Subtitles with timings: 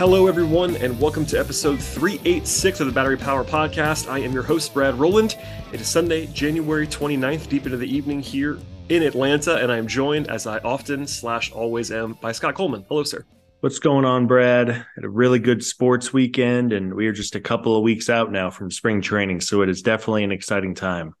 [0.00, 4.10] Hello, everyone, and welcome to episode 386 of the Battery Power Podcast.
[4.10, 5.36] I am your host, Brad Rowland.
[5.74, 9.86] It is Sunday, January 29th, deep into the evening here in Atlanta, and I am
[9.86, 12.86] joined, as I often slash always am, by Scott Coleman.
[12.88, 13.26] Hello, sir.
[13.60, 14.68] What's going on, Brad?
[14.68, 18.32] Had a really good sports weekend, and we are just a couple of weeks out
[18.32, 21.14] now from spring training, so it is definitely an exciting time.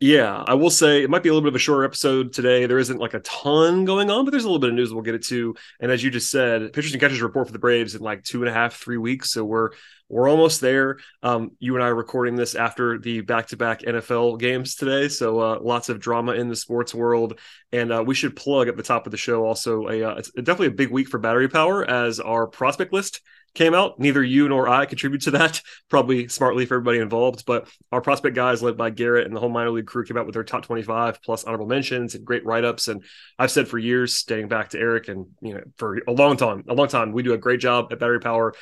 [0.00, 2.66] Yeah, I will say it might be a little bit of a shorter episode today.
[2.66, 5.02] There isn't like a ton going on, but there's a little bit of news we'll
[5.02, 5.56] get it to.
[5.80, 8.42] And as you just said, pitchers and catchers report for the Braves in like two
[8.42, 9.32] and a half, three weeks.
[9.32, 9.70] So we're
[10.08, 10.98] we're almost there.
[11.22, 15.58] Um, you and I are recording this after the back-to-back NFL games today, so uh,
[15.60, 17.38] lots of drama in the sports world.
[17.72, 20.30] And uh, we should plug at the top of the show also a uh, it's
[20.30, 23.20] definitely a big week for battery power as our prospect list
[23.54, 23.98] came out.
[23.98, 27.44] Neither you nor I contribute to that, probably smartly for everybody involved.
[27.44, 30.26] But our prospect guys, led by Garrett and the whole minor league crew, came out
[30.26, 32.88] with their top 25 plus honorable mentions and great write ups.
[32.88, 33.02] And
[33.38, 36.64] I've said for years, dating back to Eric, and you know, for a long time,
[36.68, 38.54] a long time, we do a great job at Battery Power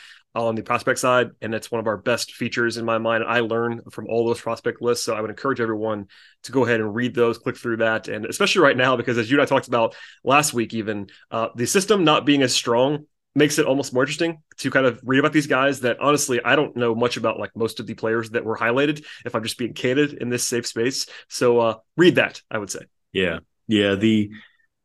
[0.44, 3.24] on the prospect side, and it's one of our best features in my mind.
[3.26, 6.06] I learn from all those prospect lists, so I would encourage everyone
[6.44, 9.30] to go ahead and read those, click through that, and especially right now because as
[9.30, 13.06] you and I talked about last week, even uh, the system not being as strong
[13.34, 16.56] makes it almost more interesting to kind of read about these guys that honestly I
[16.56, 19.58] don't know much about like most of the players that were highlighted if I'm just
[19.58, 21.06] being candid in this safe space.
[21.28, 22.80] So uh read that, I would say.
[23.12, 23.40] Yeah.
[23.68, 24.30] Yeah, the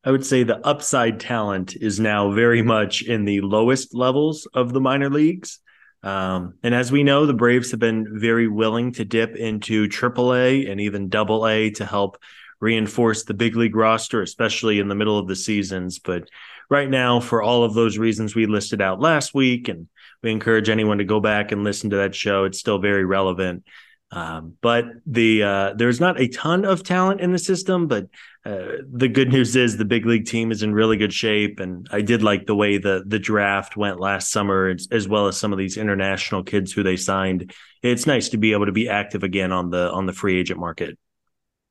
[0.03, 4.73] I would say the upside talent is now very much in the lowest levels of
[4.73, 5.59] the minor leagues.
[6.03, 10.71] Um, and as we know, the Braves have been very willing to dip into AAA
[10.71, 12.17] and even Double A to help
[12.59, 15.99] reinforce the big league roster, especially in the middle of the seasons.
[15.99, 16.29] But
[16.69, 19.67] right now for all of those reasons we listed out last week.
[19.67, 19.87] And
[20.23, 22.45] we encourage anyone to go back and listen to that show.
[22.45, 23.65] It's still very relevant.
[24.13, 28.07] Um, but the uh, there's not a ton of talent in the system, but
[28.45, 31.87] uh, the good news is the big league team is in really good shape, and
[31.91, 35.37] I did like the way the the draft went last summer, as, as well as
[35.37, 37.53] some of these international kids who they signed.
[37.81, 40.59] It's nice to be able to be active again on the on the free agent
[40.59, 40.97] market.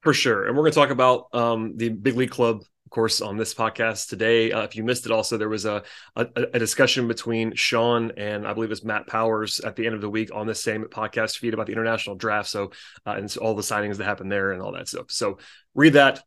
[0.01, 3.21] For sure, and we're going to talk about um, the big league club of course,
[3.21, 4.51] on this podcast today.
[4.51, 5.85] Uh, if you missed it, also there was a,
[6.17, 10.01] a, a discussion between Sean and I believe it's Matt Powers at the end of
[10.01, 12.49] the week on the same podcast feed about the international draft.
[12.49, 12.73] So
[13.07, 15.07] uh, and all the signings that happened there and all that stuff.
[15.11, 15.39] So
[15.73, 16.21] read that,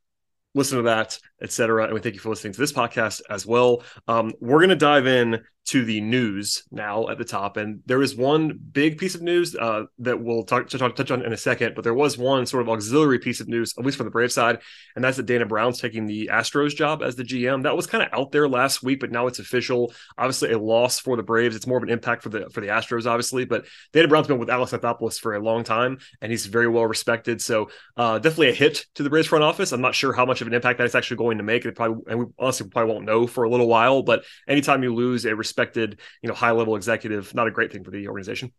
[0.56, 1.86] listen to that, etc.
[1.86, 3.84] And we thank you for listening to this podcast as well.
[4.08, 7.56] Um, we're going to dive in to the news now at the top.
[7.56, 11.24] And there is one big piece of news uh, that we'll talk, talk, touch on
[11.24, 13.98] in a second, but there was one sort of auxiliary piece of news, at least
[13.98, 14.60] from the Brave side,
[14.96, 17.64] and that's that Dana Brown's taking the Astros job as the GM.
[17.64, 19.94] That was kind of out there last week, but now it's official.
[20.18, 21.56] Obviously, a loss for the Braves.
[21.56, 23.46] It's more of an impact for the for the Astros, obviously.
[23.46, 26.86] But Dana Brown's been with Alex Anthopoulos for a long time, and he's very well
[26.86, 27.42] respected.
[27.42, 29.72] So uh, definitely a hit to the Braves front office.
[29.72, 31.66] I'm not sure how much of an impact that's actually going to make.
[31.66, 34.04] It probably, and we honestly probably won't know for a little while.
[34.04, 37.84] But anytime you lose a respected, you know, high level executive, not a great thing
[37.84, 38.54] for the organization.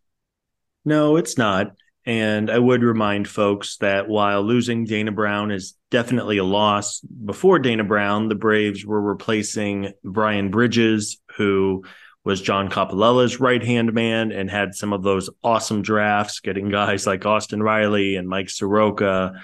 [0.84, 1.72] No, it's not.
[2.06, 7.58] And I would remind folks that while losing Dana Brown is definitely a loss, before
[7.58, 11.84] Dana Brown, the Braves were replacing Brian Bridges, who
[12.22, 17.06] was John Coppolella's right hand man and had some of those awesome drafts, getting guys
[17.06, 19.40] like Austin Riley and Mike Soroka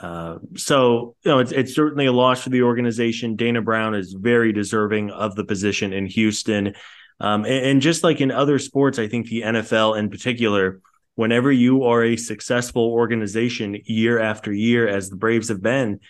[0.00, 3.36] uh, so you know it's it's certainly a loss for the organization.
[3.36, 6.74] Dana Brown is very deserving of the position in Houston,
[7.20, 10.80] um, and, and, just like in other sports, I think the NFL in particular,
[11.14, 16.00] whenever you are a successful organization year after year, as the Braves have been,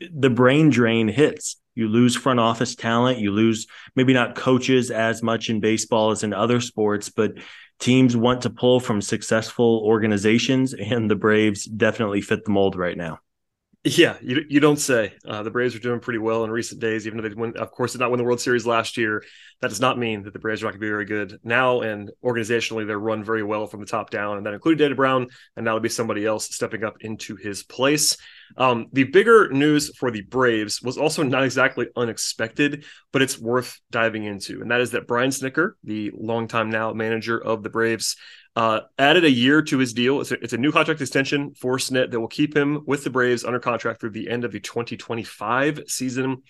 [0.00, 1.56] the brain drain hits.
[1.74, 3.18] You lose front office talent.
[3.18, 7.34] You lose maybe not coaches as much in baseball as in other sports, but
[7.80, 12.96] teams want to pull from successful organizations, and the Braves definitely fit the mold right
[12.96, 13.20] now
[13.88, 15.12] Yeah, you, you don't say.
[15.24, 17.56] Uh, the Braves are doing pretty well in recent days, even though they win.
[17.56, 19.22] Of course, did not win the World Series last year.
[19.60, 21.82] That does not mean that the Braves are not going to be very good now.
[21.82, 25.28] And organizationally, they're run very well from the top down, and that included David Brown.
[25.56, 28.16] And it'll be somebody else stepping up into his place.
[28.56, 33.78] Um, the bigger news for the Braves was also not exactly unexpected, but it's worth
[33.92, 38.16] diving into, and that is that Brian Snitker, the longtime now manager of the Braves,
[38.56, 40.22] uh, added a year to his deal.
[40.22, 43.10] It's a, it's a, new contract extension for Snit that will keep him with the
[43.10, 46.42] Braves under contract through the end of the 2025 season.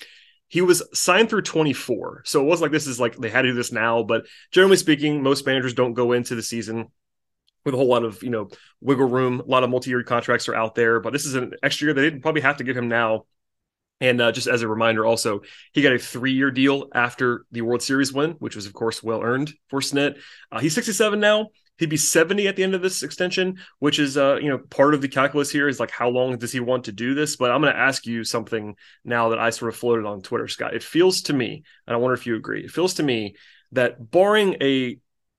[0.47, 2.23] He was signed through 24.
[2.25, 4.77] So it wasn't like this is like they had to do this now, but generally
[4.77, 6.87] speaking, most managers don't go into the season
[7.65, 8.51] with a whole lot of, you know,
[8.81, 9.41] wiggle room.
[9.41, 12.03] A lot of multi-year contracts are out there, but this is an extra year they
[12.03, 13.25] didn't probably have to give him now.
[14.01, 15.41] And uh, just as a reminder, also,
[15.73, 19.03] he got a three year deal after the World Series win, which was, of course,
[19.03, 20.21] well earned for Snit.
[20.53, 21.49] Uh, he's 67 now.
[21.79, 24.95] He'd be 70 at the end of this extension, which is uh, you know, part
[24.95, 27.37] of the calculus here is like how long does he want to do this?
[27.37, 30.75] But I'm gonna ask you something now that I sort of floated on Twitter, Scott.
[30.75, 33.37] It feels to me, and I wonder if you agree, it feels to me
[33.73, 34.99] that barring a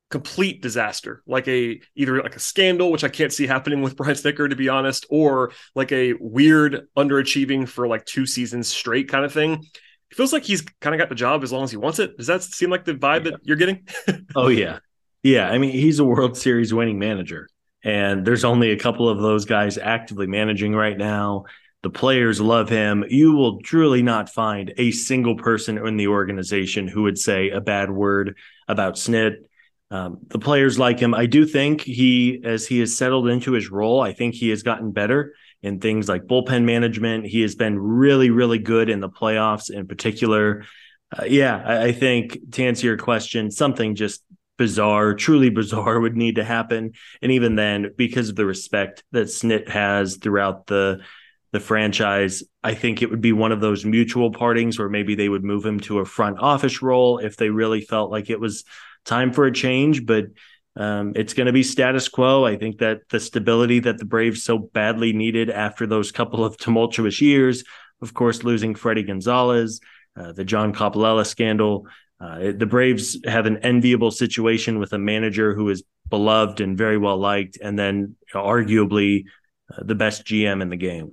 [0.10, 4.16] complete disaster, like a either like a scandal, which I can't see happening with Brian
[4.16, 9.26] Snitker, to be honest, or like a weird underachieving for like two seasons straight kind
[9.26, 9.64] of thing.
[10.10, 12.16] It feels like he's kind of got the job as long as he wants it.
[12.18, 13.32] Does that seem like the vibe yeah.
[13.32, 13.88] that you're getting?
[14.36, 14.80] oh yeah,
[15.28, 17.50] yeah, I mean, he's a World Series winning manager,
[17.84, 21.44] and there's only a couple of those guys actively managing right now.
[21.84, 23.04] The players love him.
[23.10, 27.60] You will truly not find a single person in the organization who would say a
[27.60, 28.38] bad word
[28.70, 29.36] about Snit.
[29.92, 31.14] Um, the players like him.
[31.14, 34.64] I do think he, as he has settled into his role, I think he has
[34.64, 37.26] gotten better in things like bullpen management.
[37.26, 40.64] He has been really, really good in the playoffs in particular.
[41.18, 44.24] Uh, yeah, I, I, think to answer your question, something just
[44.58, 46.94] bizarre, truly bizarre would need to happen.
[47.22, 51.02] And even then, because of the respect that Snit has throughout the
[51.54, 55.30] the franchise, I think it would be one of those mutual partings where maybe they
[55.30, 58.66] would move him to a front office role if they really felt like it was
[59.06, 60.06] time for a change.
[60.06, 60.26] But
[60.76, 62.46] um, it's going to be status quo.
[62.46, 66.58] I think that the stability that the Braves so badly needed after those couple of
[66.60, 67.64] tumultuous years,
[68.02, 69.80] of course, losing Fredi Gonzalez,
[70.16, 71.88] uh, the John Coppolella scandal,
[72.20, 76.98] uh, the Braves have an enviable situation with a manager who is beloved and very
[76.98, 79.26] well liked, and then arguably
[79.72, 81.12] uh, the best GM in the game.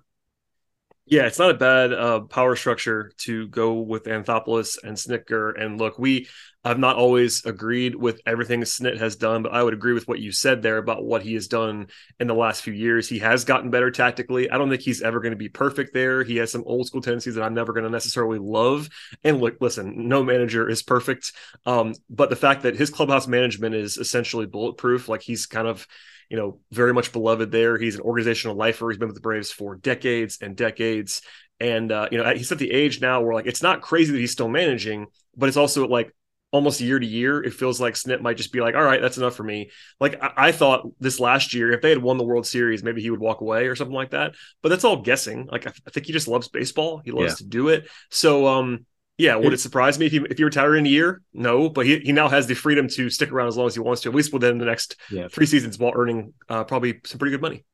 [1.06, 5.60] Yeah, it's not a bad uh, power structure to go with Anthopoulos and Snitker.
[5.60, 6.28] And look, we
[6.64, 10.18] have not always agreed with everything Snit has done, but I would agree with what
[10.18, 13.06] you said there about what he has done in the last few years.
[13.06, 14.50] He has gotten better tactically.
[14.50, 16.24] I don't think he's ever going to be perfect there.
[16.24, 18.88] He has some old school tendencies that I'm never going to necessarily love.
[19.22, 21.32] And look, listen, no manager is perfect.
[21.66, 25.86] Um, but the fact that his clubhouse management is essentially bulletproof, like he's kind of
[26.30, 27.78] you know, very much beloved there.
[27.78, 28.88] He's an organizational lifer.
[28.88, 31.22] He's been with the Braves for decades and decades.
[31.60, 34.18] And, uh, you know, he's at the age now where like it's not crazy that
[34.18, 35.06] he's still managing,
[35.36, 36.12] but it's also like
[36.54, 39.18] almost year to year, it feels like Snit might just be like, all right, that's
[39.18, 39.70] enough for me.
[39.98, 43.02] Like I, I, thought this last year, if they had won the World Series, maybe
[43.02, 44.36] he would walk away or something like that.
[44.62, 45.48] But that's all guessing.
[45.50, 47.02] Like I, I think he just loves baseball.
[47.04, 47.34] He loves yeah.
[47.38, 47.88] to do it.
[48.10, 48.86] So um
[49.16, 51.22] yeah, would it, it surprise me if he if he retired in a year?
[51.32, 53.80] No, but he, he now has the freedom to stick around as long as he
[53.80, 55.28] wants to, at least within the next yeah.
[55.28, 57.64] three seasons, while earning uh, probably some pretty good money.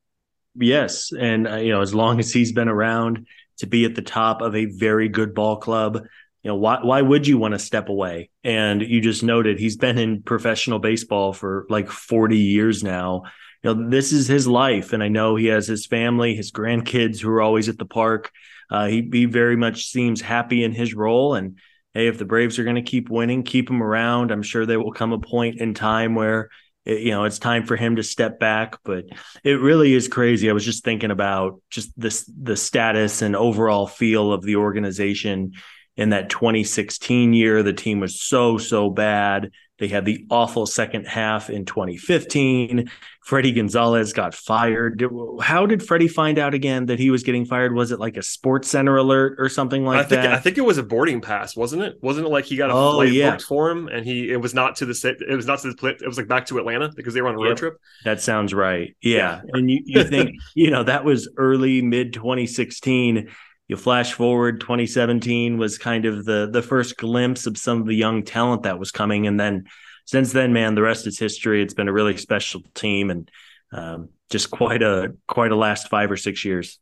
[0.55, 3.27] Yes, and uh, you know, as long as he's been around
[3.57, 5.95] to be at the top of a very good ball club,
[6.43, 8.29] you know, why why would you want to step away?
[8.43, 13.23] And you just noted he's been in professional baseball for like forty years now.
[13.63, 17.19] You know, this is his life, and I know he has his family, his grandkids
[17.19, 18.31] who are always at the park
[18.71, 21.35] uh, he, he very much seems happy in his role.
[21.35, 21.59] And
[21.93, 24.31] hey, if the Braves are going to keep winning, keep him around.
[24.31, 26.49] I'm sure there will come a point in time where
[26.85, 28.77] it, you know it's time for him to step back.
[28.83, 29.05] But
[29.43, 30.49] it really is crazy.
[30.49, 35.51] I was just thinking about just this the status and overall feel of the organization
[35.97, 37.61] in that 2016 year.
[37.63, 39.51] The team was so so bad.
[39.81, 42.87] They had the awful second half in 2015.
[43.27, 45.03] Fredi Gonzalez got fired.
[45.41, 47.73] How did Fredi find out again that he was getting fired?
[47.73, 50.33] Was it like a Sports Center alert or something like I think, that?
[50.33, 51.97] I think it was a boarding pass, wasn't it?
[51.99, 53.31] Wasn't it like he got a oh, flight yeah.
[53.31, 55.87] booked for him and he it was not to the it was not to the
[55.87, 57.57] it was like back to Atlanta because they were on a road yep.
[57.57, 57.77] trip.
[58.05, 58.95] That sounds right.
[59.01, 59.51] Yeah, yeah.
[59.53, 63.31] and you, you think you know that was early mid 2016
[63.71, 67.95] you flash forward 2017 was kind of the the first glimpse of some of the
[67.95, 69.63] young talent that was coming and then
[70.05, 73.31] since then man the rest is history it's been a really special team and
[73.71, 76.79] um, just quite a quite a last five or six years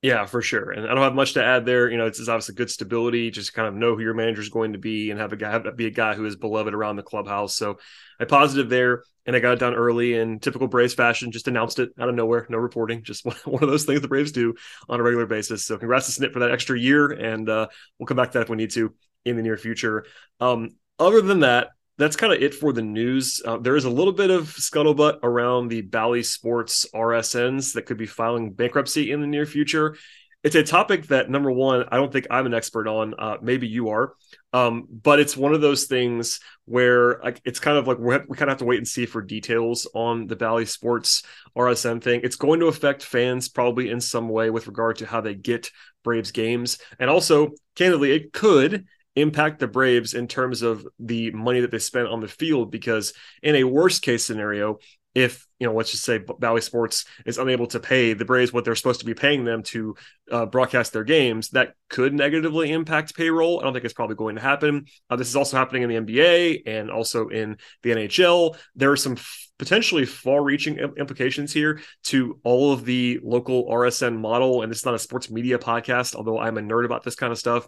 [0.00, 0.70] Yeah, for sure.
[0.70, 1.90] And I don't have much to add there.
[1.90, 3.32] You know, it's, it's obviously good stability.
[3.32, 5.50] Just kind of know who your manager is going to be and have a guy
[5.50, 7.56] have, be a guy who is beloved around the clubhouse.
[7.56, 7.78] So
[8.20, 9.02] a positive there.
[9.28, 11.30] And I got it done early in typical Braves fashion.
[11.30, 13.02] Just announced it out of nowhere, no reporting.
[13.04, 14.54] Just one of those things the Braves do
[14.88, 15.66] on a regular basis.
[15.66, 17.68] So congrats to Snit for that extra year, and uh,
[17.98, 18.94] we'll come back to that if we need to
[19.26, 20.06] in the near future.
[20.40, 21.68] Um, other than that,
[21.98, 23.42] that's kind of it for the news.
[23.44, 27.98] Uh, there is a little bit of scuttlebutt around the Bally Sports RSNs that could
[27.98, 29.94] be filing bankruptcy in the near future.
[30.48, 33.12] It's a topic that, number one, I don't think I'm an expert on.
[33.18, 34.14] Uh, maybe you are,
[34.54, 38.48] um, but it's one of those things where like, it's kind of like we kind
[38.48, 41.22] of have to wait and see for details on the Bally Sports
[41.54, 42.22] RSN thing.
[42.24, 45.70] It's going to affect fans probably in some way with regard to how they get
[46.02, 48.86] Braves games, and also, candidly, it could
[49.16, 53.12] impact the Braves in terms of the money that they spent on the field because
[53.42, 54.78] in a worst case scenario,
[55.18, 58.64] if you know, let's just say Bally Sports is unable to pay the Braves what
[58.64, 59.96] they're supposed to be paying them to
[60.30, 63.58] uh, broadcast their games, that could negatively impact payroll.
[63.58, 64.86] I don't think it's probably going to happen.
[65.10, 68.56] Uh, this is also happening in the NBA and also in the NHL.
[68.76, 74.62] There are some f- potentially far-reaching implications here to all of the local RSN model.
[74.62, 77.38] And is not a sports media podcast, although I'm a nerd about this kind of
[77.38, 77.66] stuff.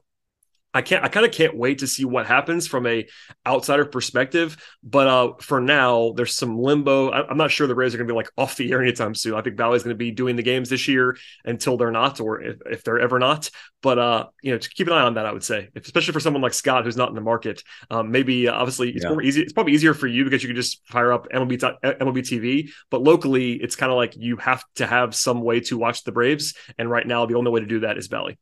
[0.72, 3.06] I can't I kind of can't wait to see what happens from a
[3.46, 4.56] outsider perspective.
[4.82, 7.10] But uh, for now, there's some limbo.
[7.10, 9.14] I, am not sure the Rays are going to be like off the air anytime
[9.14, 9.34] soon.
[9.34, 12.40] I think Bally's going to be doing the games this year until they're not, or
[12.40, 13.50] if, if they're ever not.
[13.82, 16.20] But uh, you know, to keep an eye on that, I would say, especially for
[16.20, 17.64] someone like Scott who's not in the market.
[17.90, 19.10] Um, maybe uh, obviously it's yeah.
[19.10, 19.42] more easy.
[19.42, 22.70] It's probably easier for you because you can just fire up MLB MLB TV.
[22.90, 26.12] But locally, it's kind of like you have to have some way to watch the
[26.12, 28.38] Braves, and right now the only way to do that is Bally.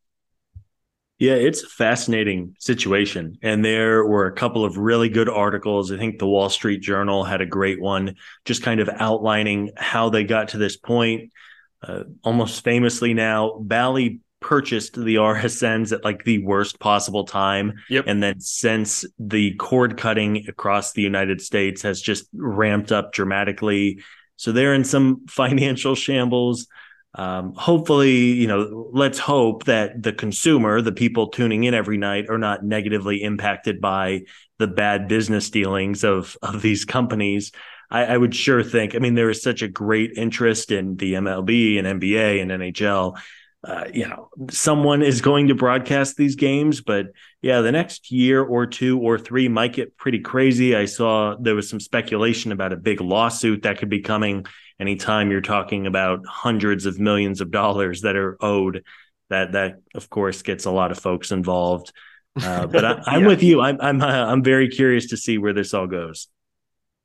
[1.19, 3.39] Yeah, it's a fascinating situation.
[3.43, 5.91] And there were a couple of really good articles.
[5.91, 10.11] I think the Wall Street Journal had a great one, just kind of outlining how
[10.11, 11.33] they got to this point.
[11.83, 17.75] Uh, almost famously now, Bally purchased the RSNs at like the worst possible time.
[17.91, 18.05] Yep.
[18.07, 24.03] And then since the cord cutting across the United States has just ramped up dramatically.
[24.37, 26.69] So they're in some financial shambles
[27.15, 32.29] um, hopefully, you know, let's hope that the consumer, the people tuning in every night,
[32.29, 34.23] are not negatively impacted by
[34.59, 37.53] the bad business dealings of of these companies.
[37.91, 38.95] I, I would sure think.
[38.95, 43.19] I mean, there is such a great interest in the MLB and NBA and NHL.
[43.65, 47.07] Uh, you know, someone is going to broadcast these games, but
[47.43, 50.77] yeah, the next year or two or three might get pretty crazy.
[50.77, 54.47] I saw there was some speculation about a big lawsuit that could be coming
[54.81, 58.85] anytime you're talking about hundreds of millions of dollars that are owed,
[59.31, 61.93] that that of course gets a lot of folks involved.
[62.41, 63.27] Uh, but I, am yeah.
[63.27, 63.61] with you.
[63.61, 66.29] I'm I'm uh, I'm very curious to see where this all goes.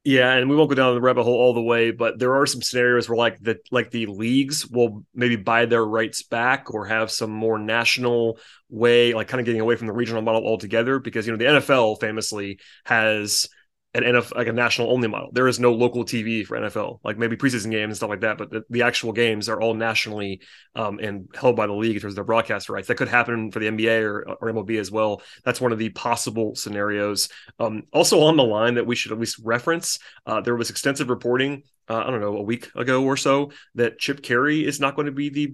[0.03, 2.46] Yeah, and we won't go down the rabbit hole all the way, but there are
[2.46, 6.86] some scenarios where like the like the leagues will maybe buy their rights back or
[6.86, 8.38] have some more national
[8.70, 11.00] way, like kind of getting away from the regional model altogether.
[11.00, 13.48] Because you know the NFL famously has
[13.95, 15.29] an NFL like a national only model.
[15.31, 18.39] There is no local TV for NFL, like maybe preseason games and stuff like that.
[18.39, 20.41] But the, the actual games are all nationally
[20.75, 22.88] um, and held by the league in terms of their broadcast rights.
[22.88, 25.21] That could happen for the NBA or, or MLB as well.
[25.43, 27.29] That's one of the possible scenarios.
[27.59, 31.09] Um, also on the line that we should at least reference, uh, there was extensive
[31.09, 31.63] reporting.
[31.88, 35.05] Uh, I don't know a week ago or so that Chip Caray is not going
[35.05, 35.53] to be the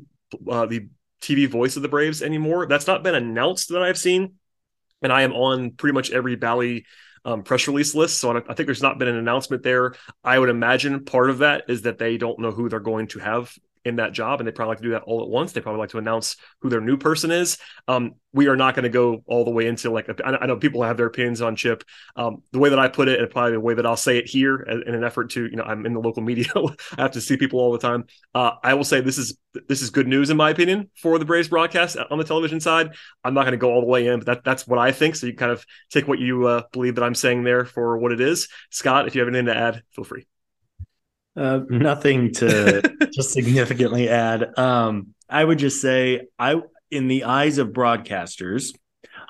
[0.50, 0.88] uh, the
[1.22, 2.67] TV voice of the Braves anymore.
[2.67, 4.36] That's not been announced that I've seen,
[5.01, 6.86] and I am on pretty much every Bally
[7.26, 8.20] um, press release list.
[8.20, 9.96] So I think there's not been an announcement there.
[10.24, 13.20] I would imagine part of that is that they don't know who they're going to
[13.20, 13.54] have
[13.89, 15.51] in that job, and they probably like to do that all at once.
[15.51, 17.58] They probably like to announce who their new person is.
[17.88, 20.84] Um, we are not going to go all the way into like I know people
[20.84, 21.84] have their opinions on Chip.
[22.15, 24.27] Um, the way that I put it, and probably the way that I'll say it
[24.27, 27.22] here, in an effort to you know I'm in the local media, I have to
[27.22, 28.05] see people all the time.
[28.34, 31.25] Uh, I will say this is this is good news in my opinion for the
[31.25, 32.91] Braves broadcast on the television side.
[33.24, 35.15] I'm not going to go all the way in, but that, that's what I think.
[35.15, 38.12] So you kind of take what you uh, believe that I'm saying there for what
[38.12, 38.48] it is.
[38.69, 40.28] Scott, if you have anything to add, feel free.
[41.36, 42.81] Uh, nothing to
[43.13, 44.57] just significantly add.
[44.57, 48.74] Um, I would just say, I in the eyes of broadcasters,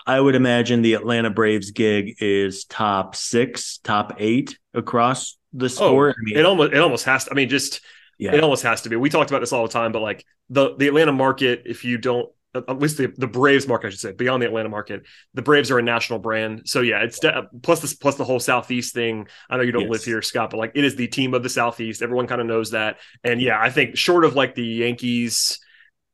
[0.08, 5.68] I would imagine the Atlanta Braves gig is top six, top eight across the oh,
[5.68, 6.16] sport.
[6.18, 7.32] Oh, I mean, it almost it almost has to.
[7.32, 7.82] I mean, just
[8.18, 8.34] yeah.
[8.34, 8.96] it almost has to be.
[8.96, 11.98] We talked about this all the time, but like the the Atlanta market, if you
[11.98, 15.42] don't at least the, the Braves market, I should say, beyond the Atlanta market, the
[15.42, 16.64] Braves are a national brand.
[16.66, 19.28] So yeah, it's de- plus this plus the whole Southeast thing.
[19.50, 19.92] I know you don't yes.
[19.92, 22.02] live here, Scott, but like it is the team of the Southeast.
[22.02, 22.98] Everyone kind of knows that.
[23.24, 25.60] And yeah, I think short of like the Yankees,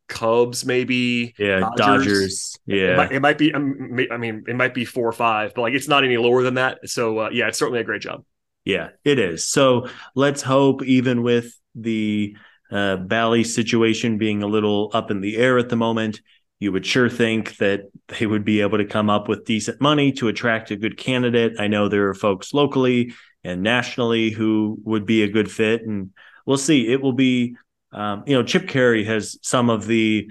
[0.07, 1.77] Cubs, maybe yeah, Dodgers.
[1.77, 3.53] Dodgers yeah, it might, it might, be.
[3.53, 6.43] Um, I mean, it might be four or five, but like it's not any lower
[6.43, 6.79] than that.
[6.89, 8.23] So uh, yeah, it's certainly a great job.
[8.65, 9.47] Yeah, it is.
[9.47, 12.35] So let's hope, even with the
[12.71, 16.21] uh, Bally situation being a little up in the air at the moment,
[16.59, 20.11] you would sure think that they would be able to come up with decent money
[20.13, 21.59] to attract a good candidate.
[21.59, 26.11] I know there are folks locally and nationally who would be a good fit, and
[26.45, 26.91] we'll see.
[26.91, 27.55] It will be,
[27.91, 30.29] um, you know, Chip Caray has some of the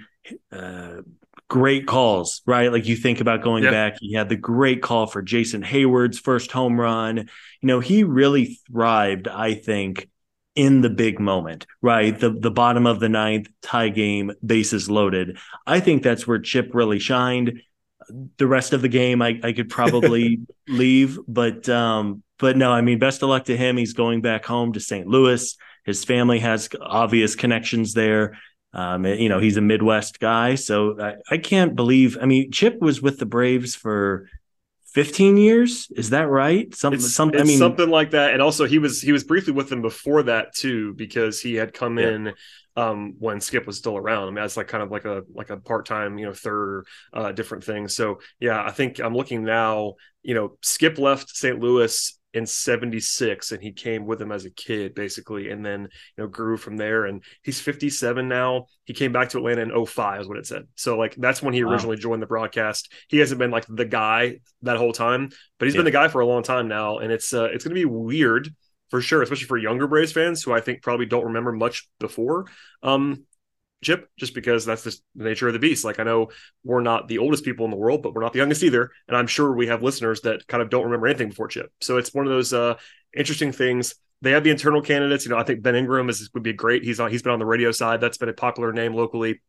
[0.51, 1.03] uh,
[1.49, 2.73] great calls, right?
[2.73, 3.71] Like you think about going yeah.
[3.71, 7.19] back, he had the great call for Jason Heyward's first home run.
[7.19, 10.09] You know, he really thrived, I think,
[10.55, 12.19] in the big moment, right?
[12.19, 15.39] The the bottom of the ninth, tie game, bases loaded.
[15.67, 17.61] I think that's where Chip really shined.
[18.37, 22.83] The rest of the game, I, I could probably leave, but um, but no, I
[22.83, 23.77] mean, best of luck to him.
[23.77, 25.07] He's going back home to St.
[25.07, 25.57] Louis.
[25.85, 28.39] His family has obvious connections there.
[28.73, 32.19] Um, you know, he's a Midwest guy, so I, I can't believe.
[32.21, 34.29] I mean, Chip was with the Braves for
[34.95, 35.89] 15 years?
[35.97, 36.75] Is that right?
[36.75, 38.33] Something it's, something it's I mean, something like that.
[38.33, 41.75] And also he was he was briefly with them before that too because he had
[41.75, 42.09] come yeah.
[42.09, 42.33] in
[42.77, 44.25] um, when skip was still around.
[44.25, 47.33] I mean that's like kind of like a like a part-time you know third uh,
[47.33, 47.89] different thing.
[47.89, 53.53] So yeah i think i'm looking now you know skip left st louis in 76
[53.53, 56.77] and he came with him as a kid basically and then you know grew from
[56.77, 57.07] there.
[57.07, 58.67] And he's 57 now.
[58.85, 60.65] He came back to atlanta in 05 is what it said.
[60.75, 61.73] So like that's when he wow.
[61.73, 62.93] originally joined the broadcast.
[63.09, 65.79] He hasn't been like the guy that whole time but he's yeah.
[65.79, 68.49] been the guy for a long time now and it's uh it's gonna be weird
[68.91, 72.47] for sure especially for younger braves fans who i think probably don't remember much before.
[72.83, 73.25] Um
[73.83, 75.85] Chip, just because that's just the nature of the beast.
[75.85, 76.31] Like I know
[76.65, 79.17] we're not the oldest people in the world, but we're not the youngest either, and
[79.17, 81.71] I'm sure we have listeners that kind of don't remember anything before Chip.
[81.81, 82.77] So it's one of those uh,
[83.15, 83.95] interesting things.
[84.23, 85.25] They have the internal candidates.
[85.25, 86.83] You know, I think Ben Ingram is would be great.
[86.83, 87.11] He's on.
[87.11, 88.01] He's been on the radio side.
[88.01, 89.43] That's been a popular name locally.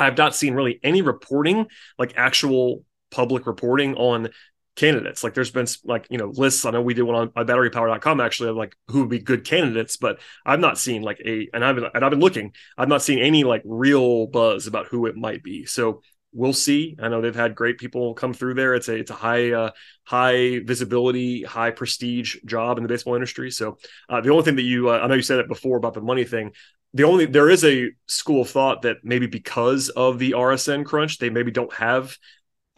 [0.00, 1.66] I've not seen really any reporting,
[1.98, 4.30] like actual public reporting on
[4.78, 5.22] candidates.
[5.22, 6.64] Like there's been like, you know, lists.
[6.64, 9.44] I know we did one on, on batterypower.com actually of like who would be good
[9.44, 12.88] candidates, but I've not seen like a, and I've been, and I've been looking, I've
[12.88, 15.66] not seen any like real buzz about who it might be.
[15.66, 16.00] So
[16.32, 16.96] we'll see.
[17.02, 18.74] I know they've had great people come through there.
[18.74, 19.70] It's a, it's a high, uh,
[20.04, 23.50] high visibility, high prestige job in the baseball industry.
[23.50, 25.94] So uh, the only thing that you, uh, I know you said it before about
[25.94, 26.52] the money thing.
[26.94, 31.18] The only, there is a school of thought that maybe because of the RSN crunch,
[31.18, 32.16] they maybe don't have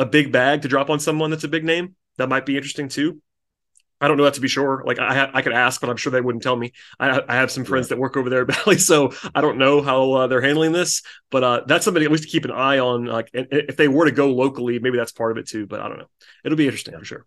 [0.01, 1.95] a big bag to drop on someone that's a big name.
[2.17, 3.21] That might be interesting too.
[4.01, 4.83] I don't know that to be sure.
[4.87, 6.73] Like I, ha- I could ask, but I'm sure they wouldn't tell me.
[6.99, 7.97] I, I have some friends yeah.
[7.97, 11.03] that work over there at Bally, so I don't know how uh, they're handling this.
[11.31, 13.05] But uh, that's something at least to keep an eye on.
[13.05, 15.67] Like if they were to go locally, maybe that's part of it too.
[15.67, 16.09] But I don't know.
[16.45, 16.99] It'll be interesting yeah.
[16.99, 17.27] for sure.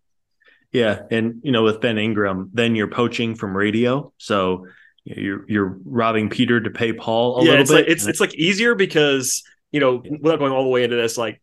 [0.72, 4.66] Yeah, and you know, with Ben Ingram, then you're poaching from radio, so
[5.04, 7.76] you're you're robbing Peter to pay Paul a yeah, little it's bit.
[7.76, 11.20] Like, it's it's like easier because you know without going all the way into this,
[11.20, 11.40] like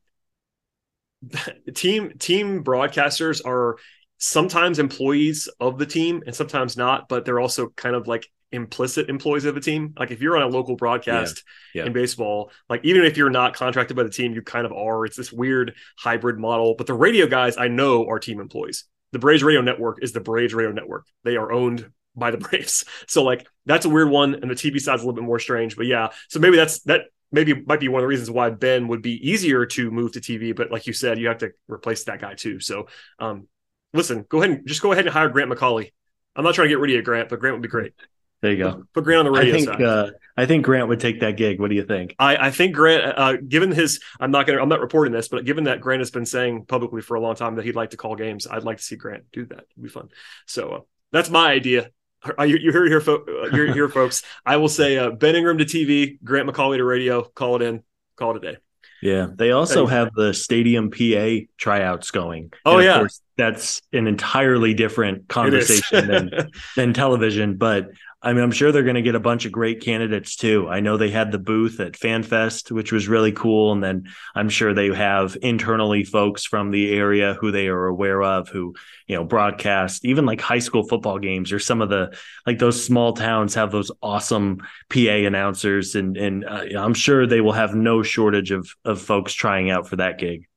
[1.74, 3.76] team team broadcasters are
[4.18, 9.08] sometimes employees of the team and sometimes not, but they're also kind of like implicit
[9.08, 9.94] employees of the team.
[9.98, 11.42] Like if you're on a local broadcast
[11.74, 11.86] yeah, yeah.
[11.86, 15.04] in baseball, like even if you're not contracted by the team, you kind of are.
[15.06, 16.74] It's this weird hybrid model.
[16.76, 18.84] But the radio guys I know are team employees.
[19.12, 21.06] The Braves Radio Network is the Braves Radio Network.
[21.24, 22.84] They are owned by the Braves.
[23.06, 24.34] So like that's a weird one.
[24.34, 25.76] And the TV side's a little bit more strange.
[25.76, 28.88] But yeah, so maybe that's that maybe might be one of the reasons why Ben
[28.88, 30.54] would be easier to move to TV.
[30.54, 32.60] But like you said, you have to replace that guy too.
[32.60, 32.88] So,
[33.18, 33.48] um,
[33.92, 35.92] listen, go ahead and just go ahead and hire Grant McAuley.
[36.36, 37.92] I'm not trying to get rid of Grant, but Grant would be great.
[38.40, 38.84] There you go.
[38.94, 39.82] Put, Grant on the radio I think, side.
[39.82, 41.60] Uh, I think Grant would take that gig.
[41.60, 42.14] What do you think?
[42.18, 45.44] I, I think Grant, uh, given his, I'm not gonna, I'm not reporting this, but
[45.44, 47.98] given that Grant has been saying publicly for a long time that he'd like to
[47.98, 49.64] call games, I'd like to see Grant do that.
[49.72, 50.08] It'd be fun.
[50.46, 50.80] So uh,
[51.12, 51.90] that's my idea.
[52.38, 54.22] You, you heard it here, fo- you here, folks.
[54.44, 57.22] I will say uh, Ben Ingram to TV, Grant McAuley to radio.
[57.22, 57.82] Call it in
[58.16, 58.58] call it a day.
[59.02, 62.52] Yeah, they also have the stadium PA tryouts going.
[62.66, 63.06] Oh yeah,
[63.38, 67.56] that's an entirely different conversation than than television.
[67.56, 67.88] But
[68.22, 70.68] I mean, I'm sure they're going to get a bunch of great candidates too.
[70.68, 73.72] I know they had the booth at FanFest, which was really cool.
[73.72, 78.22] And then I'm sure they have internally folks from the area who they are aware
[78.22, 78.74] of who,
[79.06, 82.14] you know, broadcast even like high school football games or some of the
[82.46, 84.58] like those small towns have those awesome
[84.90, 85.94] PA announcers.
[85.94, 89.88] And, and uh, I'm sure they will have no shortage of, of folks trying out
[89.88, 90.49] for that gig.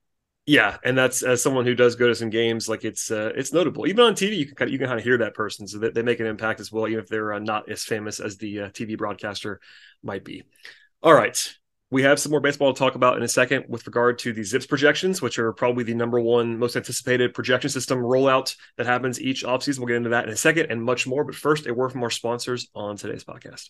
[0.45, 3.53] Yeah, and that's as someone who does go to some games, like it's uh, it's
[3.53, 3.87] notable.
[3.87, 5.79] Even on TV, you can kind of, you can kind of hear that person, so
[5.79, 8.37] that they make an impact as well, even if they're uh, not as famous as
[8.37, 9.61] the uh, TV broadcaster
[10.03, 10.43] might be.
[11.01, 11.37] All right,
[11.91, 14.41] we have some more baseball to talk about in a second with regard to the
[14.41, 19.21] ZiPS projections, which are probably the number one most anticipated projection system rollout that happens
[19.21, 19.77] each offseason.
[19.77, 21.23] We'll get into that in a second and much more.
[21.23, 23.69] But first, a word from our sponsors on today's podcast.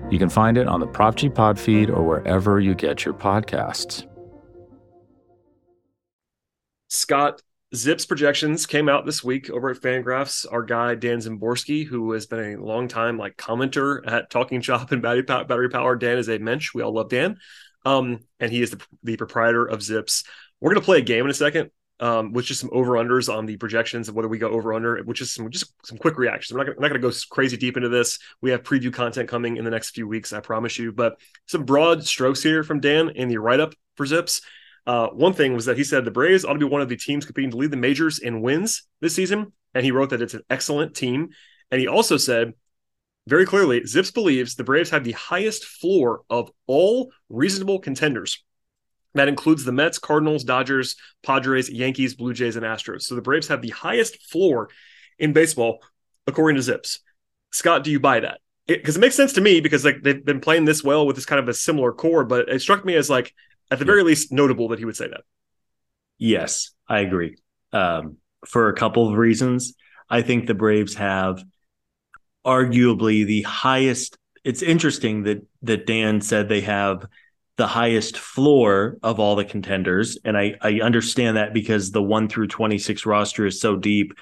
[0.11, 3.13] You can find it on the Prop G Pod feed or wherever you get your
[3.13, 4.05] podcasts.
[6.89, 7.41] Scott,
[7.73, 10.45] Zips projections came out this week over at Fangraphs.
[10.51, 14.91] Our guy Dan Szymborski, who has been a long time like commenter at Talking Chop
[14.91, 15.95] and Battery, Battery Power.
[15.95, 16.73] Dan is a mensch.
[16.73, 17.37] We all love Dan,
[17.85, 20.25] um, and he is the, the proprietor of Zips.
[20.59, 23.45] We're gonna play a game in a second, um, with just some over unders on
[23.45, 26.51] the projections of whether we go over under, which is some just some quick reactions.
[26.51, 28.17] I'm not gonna, not gonna go crazy deep into this.
[28.41, 30.91] We have preview content coming in the next few weeks, I promise you.
[30.91, 34.41] But some broad strokes here from Dan in the write up for Zips.
[34.87, 36.97] Uh, one thing was that he said the Braves ought to be one of the
[36.97, 40.33] teams competing to lead the majors in wins this season, and he wrote that it's
[40.33, 41.29] an excellent team.
[41.69, 42.53] And he also said
[43.27, 48.43] very clearly, Zips believes the Braves have the highest floor of all reasonable contenders.
[49.13, 53.03] That includes the Mets, Cardinals, Dodgers, Padres, Yankees, Blue Jays, and Astros.
[53.03, 54.69] So the Braves have the highest floor
[55.19, 55.79] in baseball,
[56.27, 56.99] according to Zips.
[57.51, 58.39] Scott, do you buy that?
[58.67, 61.15] Because it, it, makes sense to me because like they've been playing this well with
[61.15, 63.33] this kind of a similar core, but it struck me as like
[63.69, 65.21] at the very least notable that he would say that.
[66.17, 67.37] Yes, I agree.
[67.73, 69.73] Um, for a couple of reasons,
[70.09, 71.43] I think the Braves have
[72.45, 74.17] arguably the highest.
[74.43, 77.05] It's interesting that that Dan said they have
[77.57, 80.17] the highest floor of all the contenders.
[80.23, 84.13] And I, I understand that because the one through 26 roster is so deep.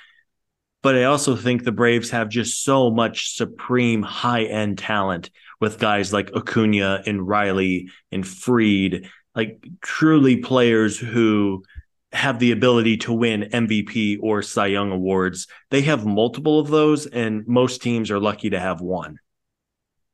[0.82, 5.80] But I also think the Braves have just so much supreme high end talent with
[5.80, 11.64] guys like Acuna and Riley and Fried, like truly players who
[12.12, 15.48] have the ability to win MVP or Cy Young awards.
[15.70, 19.20] They have multiple of those, and most teams are lucky to have one.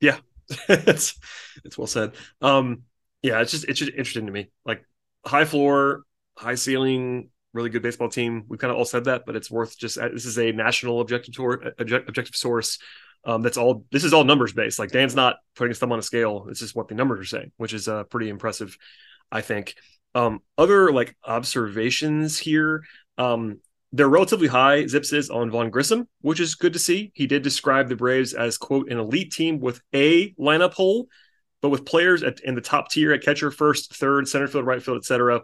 [0.02, 0.18] Yeah,
[0.68, 1.18] it's
[1.64, 2.14] it's well said.
[2.42, 2.84] Um,
[3.26, 4.50] yeah, it's just it's just interesting to me.
[4.66, 4.86] Like
[5.26, 6.04] high floor,
[6.38, 8.44] high ceiling, really good baseball team.
[8.48, 11.34] We've kind of all said that, but it's worth just this is a national objective
[11.34, 12.78] tour, objective source.
[13.24, 13.86] Um, that's all.
[13.92, 14.78] This is all numbers based.
[14.78, 16.46] Like Dan's not putting his thumb on a scale.
[16.50, 18.78] It's just what the numbers are saying, which is uh, pretty impressive,
[19.32, 19.74] I think.
[20.14, 22.84] Um, other like observations here.
[23.18, 23.60] Um,
[23.92, 27.12] they're relatively high zips is on Vaughn Grissom, which is good to see.
[27.16, 31.08] He did describe the Braves as quote an elite team with a lineup hole
[31.62, 34.82] but with players at, in the top tier at catcher, first, third, center field, right
[34.82, 35.42] field, etc.,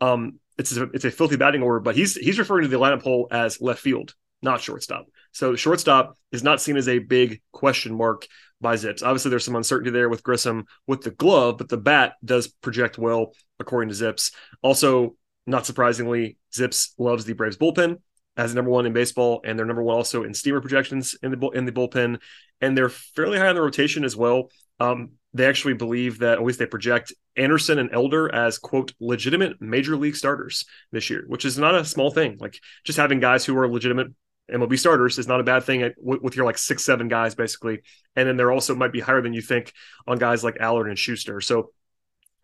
[0.00, 1.80] um, it's a, it's a filthy batting order.
[1.80, 5.06] But he's he's referring to the lineup hole as left field, not shortstop.
[5.32, 8.26] So shortstop is not seen as a big question mark
[8.60, 9.02] by Zips.
[9.02, 12.98] Obviously, there's some uncertainty there with Grissom with the glove, but the bat does project
[12.98, 14.32] well according to Zips.
[14.62, 17.98] Also, not surprisingly, Zips loves the Braves bullpen
[18.36, 21.48] as number one in baseball, and they're number one also in steamer projections in the
[21.50, 22.20] in the bullpen,
[22.60, 24.50] and they're fairly high on the rotation as well.
[24.80, 29.60] Um, they actually believe that, at least they project Anderson and Elder as quote legitimate
[29.60, 32.36] major league starters this year, which is not a small thing.
[32.38, 34.08] Like just having guys who are legitimate
[34.50, 37.80] MLB starters is not a bad thing uh, with your like six, seven guys basically.
[38.16, 39.72] And then there also might be higher than you think
[40.06, 41.40] on guys like Allard and Shuster.
[41.40, 41.70] So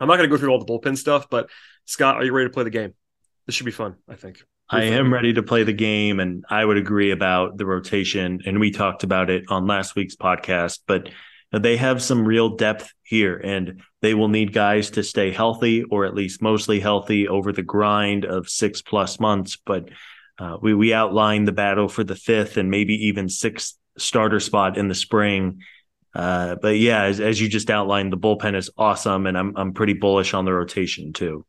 [0.01, 1.51] I'm not going to go through all the bullpen stuff, but
[1.85, 2.95] Scott, are you ready to play the game?
[3.47, 4.43] This should be fun, I think.
[4.71, 8.43] I am ready to play the game, and I would agree about the rotation.
[8.45, 11.09] And we talked about it on last week's podcast, but
[11.53, 16.05] they have some real depth here and they will need guys to stay healthy or
[16.05, 19.57] at least mostly healthy over the grind of six plus months.
[19.57, 19.89] But
[20.39, 24.77] uh, we, we outlined the battle for the fifth and maybe even sixth starter spot
[24.77, 25.63] in the spring.
[26.15, 29.73] Uh, but yeah, as, as you just outlined, the bullpen is awesome, and I'm I'm
[29.73, 31.45] pretty bullish on the rotation too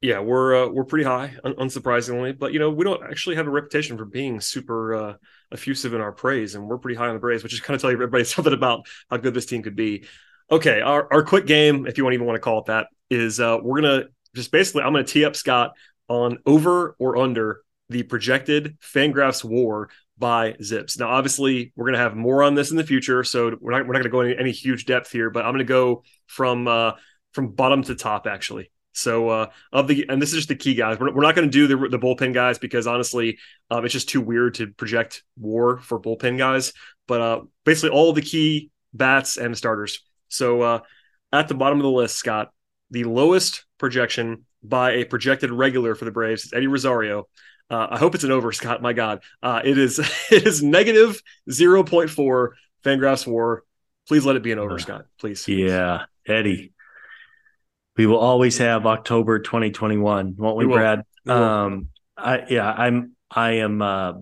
[0.00, 2.38] yeah, we're uh, we're pretty high, un- unsurprisingly.
[2.38, 5.14] But you know, we don't actually have a reputation for being super uh,
[5.52, 7.80] effusive in our praise, and we're pretty high on the praise, which is kind of
[7.80, 10.04] tell everybody something about how good this team could be.
[10.50, 12.88] Okay, our our quick game, if you want to even want to call it that,
[13.08, 15.72] is uh, we're gonna just basically I'm gonna tee up Scott
[16.08, 20.98] on over or under the projected Fangraphs WAR by Zips.
[20.98, 23.94] Now, obviously, we're gonna have more on this in the future, so we're not we're
[23.94, 26.92] not gonna go into any huge depth here, but I'm gonna go from uh,
[27.32, 28.70] from bottom to top actually.
[28.92, 30.98] So uh, of the and this is just the key guys.
[30.98, 33.38] We're, we're not going to do the the bullpen guys because honestly,
[33.70, 36.72] um, it's just too weird to project WAR for bullpen guys.
[37.06, 40.04] But uh, basically, all the key bats and starters.
[40.28, 40.80] So uh,
[41.32, 42.50] at the bottom of the list, Scott,
[42.90, 47.28] the lowest projection by a projected regular for the Braves is Eddie Rosario.
[47.70, 48.82] Uh, I hope it's an over, Scott.
[48.82, 49.98] My God, uh, it is
[50.30, 53.62] it is negative zero point four Fangraphs WAR.
[54.08, 55.06] Please let it be an over, Scott.
[55.20, 55.46] Please.
[55.46, 56.72] Yeah, Eddie
[58.00, 61.02] we will always have October 2021, won't we, we Brad?
[61.28, 64.14] Um, I yeah, I'm I am uh,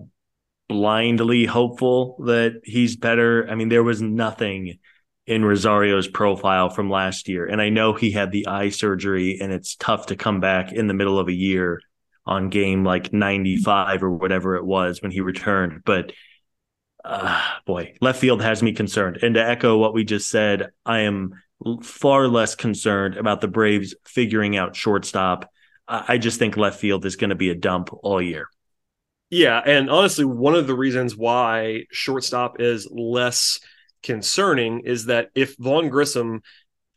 [0.67, 3.47] blindly hopeful that he's better.
[3.49, 4.79] I mean, there was nothing
[5.25, 7.45] in Rosario's profile from last year.
[7.45, 10.87] And I know he had the eye surgery and it's tough to come back in
[10.87, 11.79] the middle of a year
[12.25, 15.83] on game like 95 or whatever it was when he returned.
[15.85, 16.11] But
[17.05, 19.19] uh, boy, left field has me concerned.
[19.21, 21.31] And to echo what we just said, I am
[21.83, 25.49] far less concerned about the Braves figuring out shortstop.
[25.87, 28.47] I just think left field is going to be a dump all year.
[29.31, 33.59] Yeah, and honestly, one of the reasons why shortstop is less
[34.03, 36.41] concerning is that if Vaughn Grissom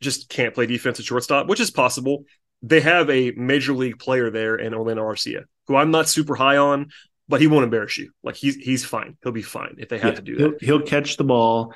[0.00, 2.24] just can't play defense at shortstop, which is possible,
[2.62, 6.56] they have a major league player there in Orlando Arcia, who I'm not super high
[6.56, 6.90] on,
[7.28, 8.12] but he won't embarrass you.
[8.22, 9.16] Like he's he's fine.
[9.22, 10.42] He'll be fine if they have yeah, to do that.
[10.60, 11.74] He'll, he'll catch the ball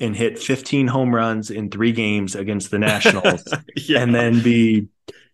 [0.00, 3.42] and hit 15 home runs in three games against the Nationals,
[3.76, 4.00] yeah.
[4.00, 4.88] and then be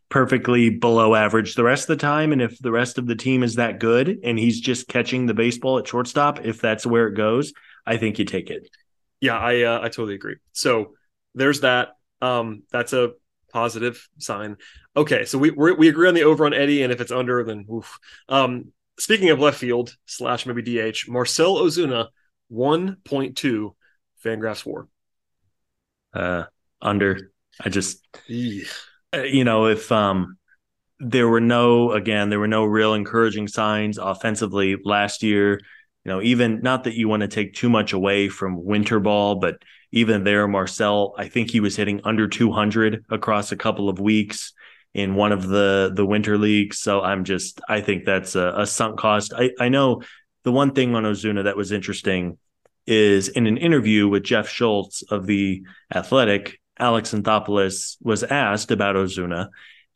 [0.09, 2.33] perfectly below average the rest of the time.
[2.33, 5.35] And if the rest of the team is that good and he's just catching the
[5.35, 7.53] baseball at shortstop, if that's where it goes,
[7.87, 8.69] I think you take it.
[9.21, 10.37] Yeah, I uh, I totally agree.
[10.53, 10.95] So
[11.35, 11.97] there's that.
[12.21, 13.13] Um, that's a
[13.53, 14.57] positive sign.
[14.97, 17.67] Okay, so we we agree on the over on Eddie, and if it's under, then
[17.73, 17.99] oof.
[18.29, 22.09] Um, speaking of left field slash maybe DH, Marcell Ozuna
[22.49, 23.75] one point two,
[24.25, 24.89] Fangraphs WAR.
[26.13, 26.45] Uh,
[26.81, 27.33] under.
[27.61, 28.07] I just.
[29.15, 30.39] Uh, you know, if um,
[30.99, 35.61] there were no, again, there were no real encouraging signs offensively last year.
[36.05, 39.37] You know, even not that you want to take too much away from winter ball,
[39.37, 39.57] but
[39.93, 44.53] even there, Marcell, I think he was hitting under 200 across a couple of weeks
[44.93, 46.79] in one of the the winter leagues.
[46.79, 49.33] So I'm just, I think that's a, a sunk cost.
[49.37, 50.03] I, I know
[50.43, 52.39] the one thing on Ozuna that was interesting
[52.87, 55.63] is in an interview with Jeff Schultz of the
[55.95, 59.49] Athletic, Alex Anthopoulos was asked about Ozuna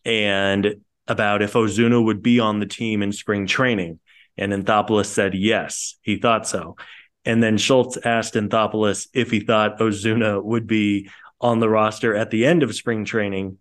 [0.04, 3.98] and about if Ozuna would be on the team in spring training.
[4.36, 6.76] And Anthopoulos said yes, he thought so.
[7.24, 12.30] And then Schultz asked Anthopoulos if he thought Ozuna would be on the roster at
[12.30, 13.58] the end of spring training.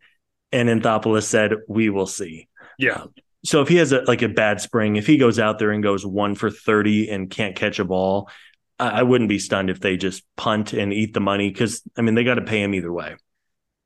[0.51, 2.47] And Anthopoulos said, We will see.
[2.77, 3.01] Yeah.
[3.01, 3.13] Um,
[3.43, 5.83] so if he has a, like a bad spring, if he goes out there and
[5.83, 8.29] goes one for 30 and can't catch a ball,
[8.79, 12.15] I wouldn't be stunned if they just punt and eat the money because I mean
[12.15, 13.15] they got to pay him either way.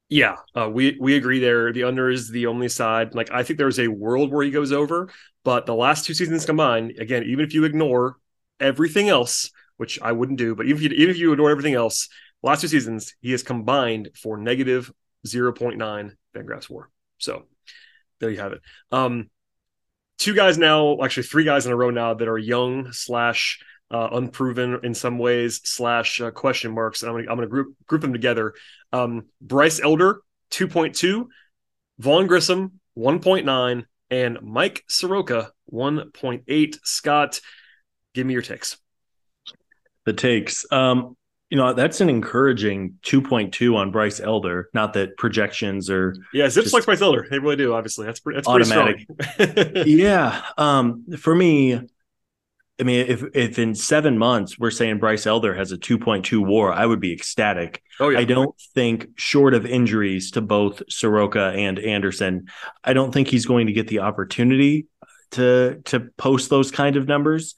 [0.09, 1.71] Yeah, uh, we we agree there.
[1.71, 3.15] The under is the only side.
[3.15, 5.09] Like I think there's a world where he goes over,
[5.45, 8.17] but the last two seasons combined, again, even if you ignore
[8.59, 11.75] everything else, which I wouldn't do, but even if you even if you ignore everything
[11.75, 12.09] else,
[12.43, 14.91] last two seasons he has combined for negative
[15.25, 16.89] zero point nine Fangraphs WAR.
[17.17, 17.45] So
[18.19, 18.61] there you have it.
[18.91, 19.29] Um,
[20.17, 23.59] two guys now, actually three guys in a row now that are young slash
[23.91, 27.03] uh, unproven in some ways slash uh, question marks.
[27.03, 28.53] I'm gonna, I'm gonna group group them together.
[28.93, 31.27] Um, Bryce Elder 2.2,
[31.99, 36.77] Vaughn Grissom 1.9, and Mike Soroka 1.8.
[36.83, 37.39] Scott,
[38.13, 38.77] give me your takes.
[40.05, 40.65] The takes.
[40.71, 41.15] Um,
[41.49, 44.69] you know, that's an encouraging 2.2 on Bryce Elder.
[44.73, 47.27] Not that projections are Yeah, Zips like Bryce Elder.
[47.29, 48.05] They really do, obviously.
[48.05, 49.05] That's pretty that's automatic.
[49.35, 50.43] Pretty yeah.
[50.57, 51.81] Um, for me,
[52.81, 56.73] I mean, if if in seven months we're saying Bryce Elder has a 2.2 WAR,
[56.73, 57.83] I would be ecstatic.
[57.99, 58.17] Oh, yeah.
[58.17, 62.47] I don't think, short of injuries to both Soroka and Anderson,
[62.83, 64.87] I don't think he's going to get the opportunity
[65.31, 67.53] to to post those kind of numbers.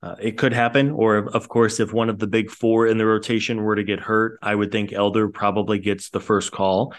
[0.00, 3.06] Uh, it could happen, or of course, if one of the big four in the
[3.06, 6.94] rotation were to get hurt, I would think Elder probably gets the first call.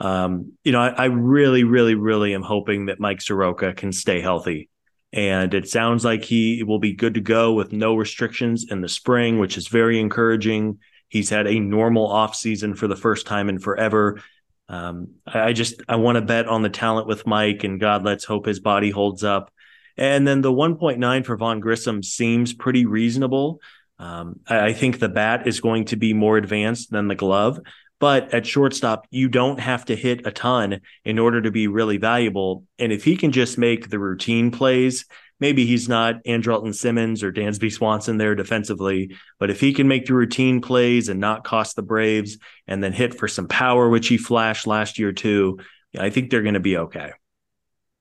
[0.00, 4.20] Um, you know, I, I really, really, really am hoping that Mike Soroka can stay
[4.20, 4.69] healthy
[5.12, 8.88] and it sounds like he will be good to go with no restrictions in the
[8.88, 10.78] spring, which is very encouraging.
[11.08, 14.22] He's had a normal offseason for the first time in forever.
[14.68, 18.24] Um, I just I want to bet on the talent with Mike, and God, let's
[18.24, 19.52] hope his body holds up.
[19.96, 23.60] And then the 1.9 for Vaughn Grissom seems pretty reasonable.
[23.98, 27.58] Um, I, I think the bat is going to be more advanced than the glove,
[28.00, 31.98] but at shortstop, you don't have to hit a ton in order to be really
[31.98, 32.64] valuable.
[32.78, 35.04] And if he can just make the routine plays,
[35.38, 40.06] maybe he's not Andrelton Simmons or Dansby Swanson there defensively, but if he can make
[40.06, 44.08] the routine plays and not cost the Braves and then hit for some power, which
[44.08, 45.58] he flashed last year too,
[45.98, 47.12] I think they're going to be okay.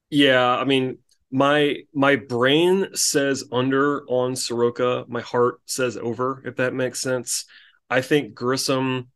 [0.10, 1.00] Yeah, I mean,
[1.32, 6.42] my my brain says under on Soroka, my heart says over.
[6.46, 7.46] If that makes sense,
[7.90, 9.10] I think Grissom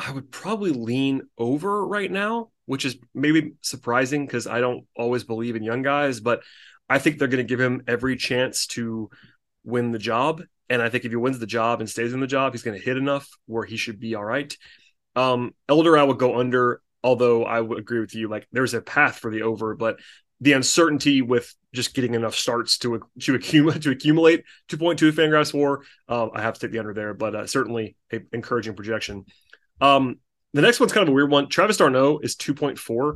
[0.00, 5.24] I would probably lean over right now, which is maybe surprising because I don't always
[5.24, 6.42] believe in young guys, but
[6.88, 9.10] I think they're going to give him every chance to
[9.62, 10.42] win the job.
[10.70, 12.78] And I think if he wins the job and stays in the job, he's going
[12.78, 14.56] to hit enough where he should be all right.
[15.16, 18.28] Um, Elder, I would go under, although I would agree with you.
[18.28, 19.98] Like there's a path for the over, but
[20.40, 25.82] the uncertainty with just getting enough starts to to accumulate to accumulate 2.2 Fangraphs WAR.
[26.08, 29.26] Um, I have to take the under there, but uh, certainly a encouraging projection.
[29.80, 30.16] Um,
[30.52, 31.48] the next one's kind of a weird one.
[31.48, 33.14] Travis d'Arnaud is 2.4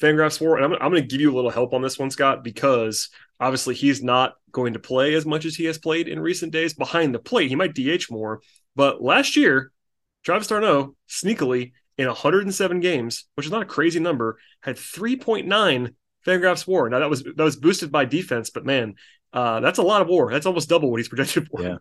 [0.00, 2.10] Fangraphs WAR, and I'm, I'm going to give you a little help on this one,
[2.10, 3.08] Scott, because
[3.40, 6.74] obviously he's not going to play as much as he has played in recent days
[6.74, 7.48] behind the plate.
[7.48, 8.40] He might DH more,
[8.76, 9.72] but last year,
[10.24, 15.94] Travis d'Arnaud sneakily in 107 games, which is not a crazy number, had 3.9
[16.24, 16.88] Fangraphs WAR.
[16.88, 18.94] Now that was that was boosted by defense, but man,
[19.32, 20.30] uh, that's a lot of WAR.
[20.30, 21.62] That's almost double what he's projected for.
[21.62, 21.76] Yeah,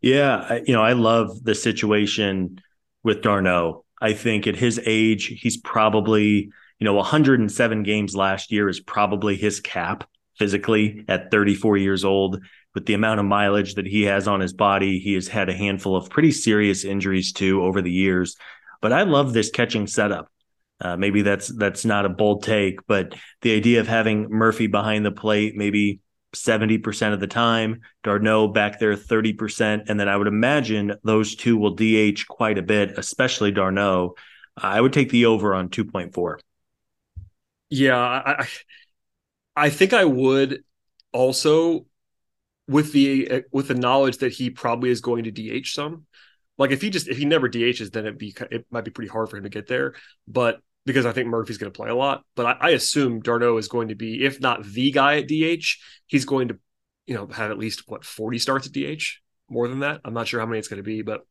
[0.00, 0.58] yeah.
[0.66, 2.60] You know, I love the situation
[3.08, 3.84] with d'Arnaud.
[4.00, 9.34] I think at his age, he's probably you know 107 games last year is probably
[9.34, 12.40] his cap physically at 34 years old.
[12.74, 15.56] With the amount of mileage that he has on his body, he has had a
[15.56, 18.36] handful of pretty serious injuries too over the years.
[18.80, 20.30] But I love this catching setup.
[20.80, 25.04] Uh, maybe that's that's not a bold take, but the idea of having Murphy behind
[25.04, 26.00] the plate, maybe
[26.34, 29.84] 70% of the time, d'Arnaud back there 30%.
[29.88, 34.14] And then I would imagine those two will DH quite a bit, especially d'Arnaud.
[34.56, 36.38] I would take the over on 2.4.
[37.70, 38.46] Yeah, I,
[39.56, 40.62] I think I would
[41.12, 41.86] also
[42.66, 46.06] with the with the knowledge that he probably is going to DH some.
[46.58, 49.08] Like if he just if he never DHs, then it be it might be pretty
[49.08, 49.94] hard for him to get there.
[50.26, 53.58] But because I think Murphy's going to play a lot, but I, I assume d'Arnaud
[53.58, 56.58] is going to be, if not the guy at DH, he's going to,
[57.06, 59.04] you know, have at least what forty starts at DH.
[59.48, 61.24] More than that, I'm not sure how many it's going to be, but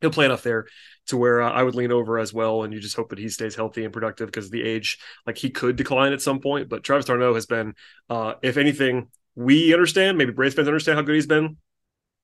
[0.00, 0.66] he'll play enough there
[1.06, 2.62] to where uh, I would lean over as well.
[2.62, 5.50] And you just hope that he stays healthy and productive because the age, like he
[5.50, 6.68] could decline at some point.
[6.68, 7.74] But Travis d'Arnaud has been,
[8.10, 11.56] uh, if anything, we understand, maybe Braves fans understand how good he's been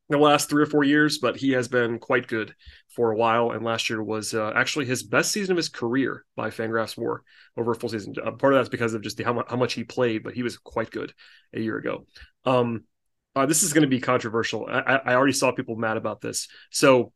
[0.08, 2.54] the last three or four years, but he has been quite good
[2.88, 3.50] for a while.
[3.50, 7.22] And last year was uh, actually his best season of his career by Fangraphs WAR
[7.56, 8.14] over a full season.
[8.22, 10.34] Uh, part of that's because of just the, how, much, how much he played, but
[10.34, 11.12] he was quite good
[11.52, 12.06] a year ago.
[12.44, 12.84] Um,
[13.36, 14.66] uh, this is going to be controversial.
[14.66, 16.48] I, I, already saw people mad about this.
[16.70, 17.12] So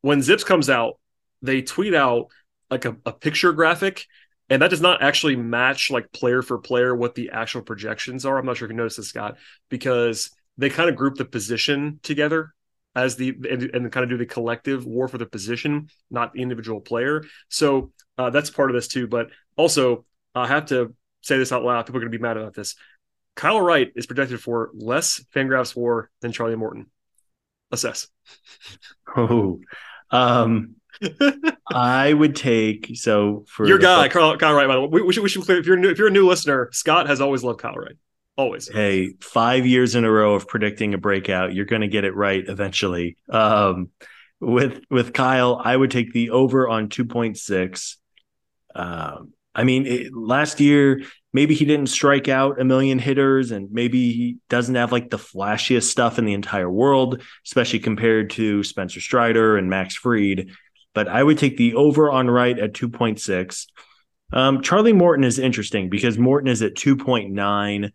[0.00, 0.98] when ZiPS comes out,
[1.42, 2.28] they tweet out
[2.70, 4.06] like a, a picture graphic
[4.50, 8.38] and that does not actually match like player for player what the actual projections are.
[8.38, 9.36] I'm not sure if you noticed this, Scott,
[9.68, 12.52] because they kind of group the position together
[12.94, 16.42] as the and, and, kind of do the collective war for the position, not the
[16.42, 17.24] individual player.
[17.48, 19.06] So uh, that's part of this too.
[19.06, 21.86] But also, I have to say this out loud.
[21.86, 22.74] People are going to be mad about this.
[23.36, 26.86] Kyle Wright is projected for less Fangraphs WAR than Charlie Morton.
[27.70, 28.08] Assess.
[29.16, 29.60] Oh,
[30.10, 30.76] um,
[31.70, 34.66] I would take so for your guy, Kyle, Kyle Wright.
[34.66, 36.12] By the way, we, we should we should clear if you're new, if you're a
[36.12, 37.96] new listener, Scott has always loved Kyle Wright.
[38.38, 38.68] Always.
[38.68, 41.54] Hey, five years in a row of predicting a breakout.
[41.54, 43.16] You're going to get it right eventually.
[43.28, 43.90] Um,
[44.38, 47.96] with with Kyle, I would take the over on 2.6.
[48.76, 53.72] Um, I mean, it, last year maybe he didn't strike out a million hitters, and
[53.72, 58.62] maybe he doesn't have like the flashiest stuff in the entire world, especially compared to
[58.62, 60.50] Spencer Strider and Max Fried.
[60.94, 63.66] But I would take the over on right at 2.6.
[64.32, 67.90] Um, Charlie Morton is interesting because Morton is at 2.9.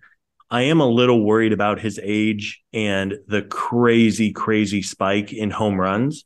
[0.53, 5.79] I am a little worried about his age and the crazy, crazy spike in home
[5.79, 6.25] runs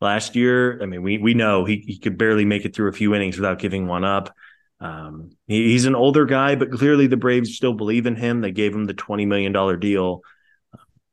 [0.00, 0.80] last year.
[0.80, 3.36] I mean, we we know he, he could barely make it through a few innings
[3.36, 4.32] without giving one up.
[4.78, 8.40] Um, he, he's an older guy, but clearly the Braves still believe in him.
[8.40, 10.22] They gave him the twenty million dollar deal.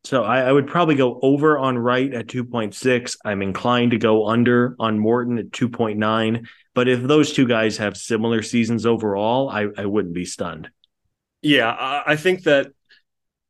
[0.04, 3.16] So I, I, would probably go over on Wright at 2.6.
[3.24, 6.46] I'm inclined to go under on Morton at 2.9.
[6.76, 10.70] But if those two guys have similar seasons overall, I, I wouldn't be stunned.
[11.44, 12.68] Yeah, I think that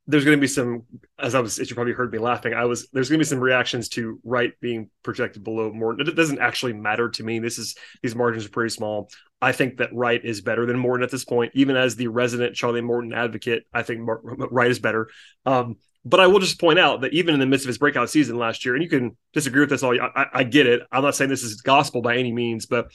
[0.08, 0.84] there's going to be some,
[1.18, 3.30] as I was, as you probably heard me laughing, I was, there's going to be
[3.30, 6.08] some reactions to Wright being projected below Morton.
[6.08, 7.38] It doesn't actually matter to me.
[7.40, 9.10] This is, these margins are pretty small.
[9.42, 11.52] I think that Wright is better than Morton at this point.
[11.54, 15.10] Even as the resident Charlie Morton advocate, I think Wright is better.
[15.46, 18.10] Um, but I will just point out that even in the midst of his breakout
[18.10, 20.82] season last year, and you can disagree with this all, I, I get it.
[20.92, 22.92] I'm not saying this is gospel by any means, but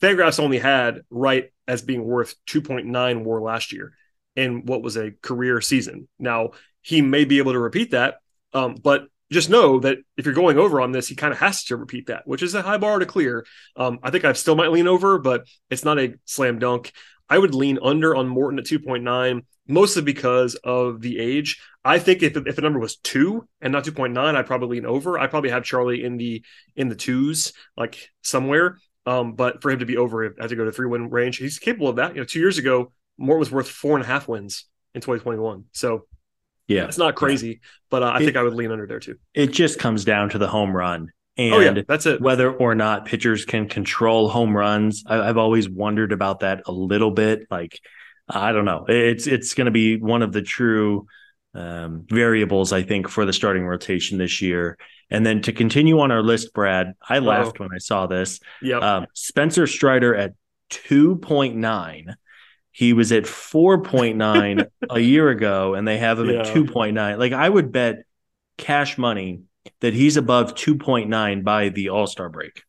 [0.00, 3.94] Fangraphs only had Wright as being worth 2.9 WAR last year
[4.36, 6.08] in what was a career season.
[6.18, 8.16] Now, he may be able to repeat that,
[8.52, 11.64] um, but just know that if you're going over on this, he kind of has
[11.64, 13.46] to repeat that, which is a high bar to clear.
[13.76, 16.92] Um, I think I still might lean over, but it's not a slam dunk.
[17.28, 21.60] I would lean under on Morton at 2.9, mostly because of the age.
[21.84, 25.18] I think if, if the number was two and not 2.9, I'd probably lean over.
[25.18, 26.44] I'd probably have Charlie in the
[26.76, 28.76] in the twos, like somewhere.
[29.04, 31.38] Um, but for him to be over, I have to go to three win range.
[31.38, 32.14] He's capable of that.
[32.14, 35.64] You know, two years ago, Mort was worth four and a half wins in 2021.
[35.72, 36.06] So
[36.68, 37.68] yeah, it's not crazy, yeah.
[37.90, 39.16] but uh, I it, think I would lean under there too.
[39.34, 41.12] It just comes down to the home run.
[41.36, 42.20] And oh, yeah, that's it.
[42.20, 46.72] Whether or not pitchers can control home runs, I, have always wondered about that a
[46.72, 47.46] little bit.
[47.50, 47.80] Like,
[48.28, 48.84] I don't know.
[48.86, 51.06] It's it's going to be one of the true
[51.54, 54.76] um, variables, I think, for the starting rotation this year.
[55.10, 58.40] And then to continue on our list, Brad, I laughed when I saw this.
[58.60, 60.34] Yeah, um, Spencer Strider at
[60.68, 62.14] two point nine.
[62.72, 66.40] He was at four point nine a year ago, and they have him yeah.
[66.40, 67.18] at two point nine.
[67.18, 68.04] Like I would bet
[68.56, 69.42] cash money
[69.80, 72.62] that he's above two point nine by the All Star break.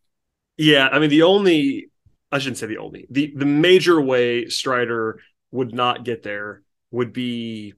[0.57, 1.87] Yeah, I mean the only
[2.31, 5.19] I shouldn't say the only the the major way Strider
[5.51, 7.73] would not get there would be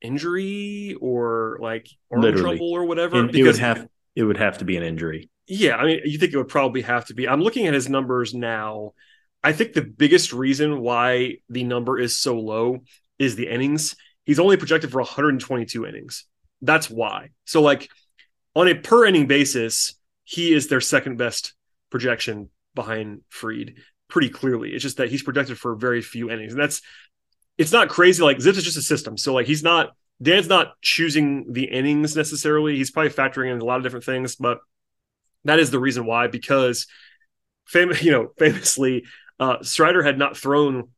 [0.00, 2.56] injury or like arm Literally.
[2.58, 3.24] trouble or whatever.
[3.24, 5.30] because it would have it would have to be an injury.
[5.46, 7.28] Yeah, I mean, you think it would probably have to be.
[7.28, 8.92] I'm looking at his numbers now.
[9.42, 12.80] I think the biggest reason why the number is so low
[13.18, 13.94] is the innings.
[14.24, 16.24] He's only projected for 122 innings.
[16.60, 17.30] That's why.
[17.44, 17.88] So, like,
[18.54, 21.54] on a per inning basis, he is their second best
[21.90, 23.74] projection behind Fried
[24.08, 24.72] pretty clearly.
[24.72, 26.52] It's just that he's projected for very few innings.
[26.52, 26.82] And that's
[27.56, 28.22] it's not crazy.
[28.22, 29.16] Like ZiPS is just a system.
[29.16, 32.76] So like he's not Dan's not choosing the innings necessarily.
[32.76, 34.58] He's probably factoring in a lot of different things, but
[35.44, 36.26] that is the reason why.
[36.26, 36.86] Because
[37.66, 39.04] famous, you know, famously,
[39.40, 40.88] uh, Strider had not thrown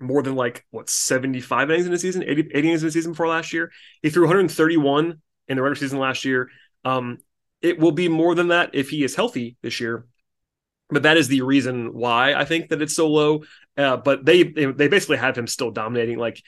[0.00, 3.12] more than like what 75 innings in the season, 80, 80 innings in the season
[3.12, 3.72] before last year.
[4.02, 6.50] He threw 131 in the regular season last year.
[6.84, 7.18] Um,
[7.60, 10.06] it will be more than that if he is healthy this year
[10.90, 13.44] but that is the reason why I think that it's so low.
[13.76, 16.18] Uh, but they, they basically have him still dominating.
[16.18, 16.42] Like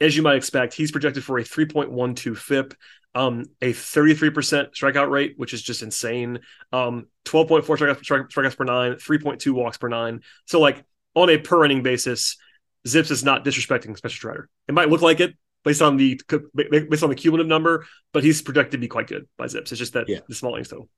[0.00, 2.74] as you might expect, he's projected for a 3.12 FIP,
[3.14, 6.40] um, a 33% strikeout rate, which is just insane.
[6.72, 10.22] Um, 12.4 strikeouts, strikeouts per nine, 3.2 walks per nine.
[10.46, 10.84] So like
[11.14, 12.36] on a per inning basis,
[12.86, 14.48] ZiPS is not disrespecting Spencer Strider.
[14.68, 15.34] It might look like it
[15.64, 16.20] based on the
[16.54, 19.72] based on the cumulative number, but he's projected to be quite good by ZiPS.
[19.72, 20.18] It's just that yeah.
[20.28, 20.88] the small innings total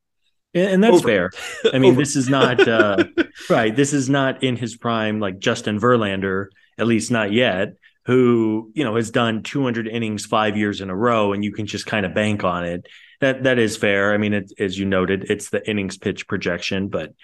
[0.56, 1.08] and that's Over.
[1.08, 1.30] fair.
[1.72, 3.04] I mean, this is not uh,
[3.50, 3.74] right.
[3.74, 6.46] This is not in his prime, like Justin Verlander,
[6.78, 7.74] at least not yet.
[8.06, 11.66] Who you know has done 200 innings five years in a row, and you can
[11.66, 12.86] just kind of bank on it.
[13.20, 14.14] That that is fair.
[14.14, 17.14] I mean, it, as you noted, it's the innings pitch projection, but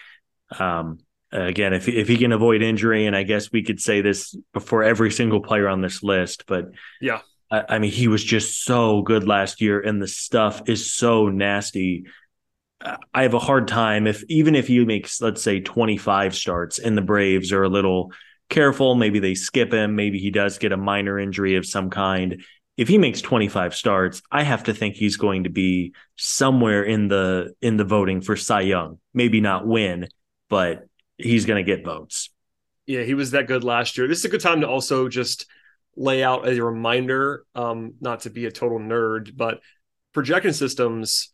[0.59, 0.99] um,
[1.31, 4.83] again, if if he can avoid injury, and I guess we could say this before
[4.83, 7.21] every single player on this list, but yeah,
[7.51, 11.29] I, I mean, he was just so good last year, and the stuff is so
[11.29, 12.07] nasty
[13.15, 16.97] I have a hard time if even if he makes let's say 25 starts and
[16.97, 18.13] the Braves are a little
[18.49, 22.45] careful, maybe they skip him, maybe he does get a minor injury of some kind.
[22.77, 27.09] If he makes 25 starts, I have to think he's going to be somewhere in
[27.09, 28.99] the in the voting for Cy Young.
[29.13, 30.09] Maybe not win,
[30.49, 30.87] but
[31.19, 32.31] he's going to get votes.
[32.87, 34.09] Yeah, he was that good last year.
[34.09, 35.47] This is a good time to also just
[35.95, 39.61] lay out a reminder um not to be a total nerd, but
[40.13, 41.33] projection systems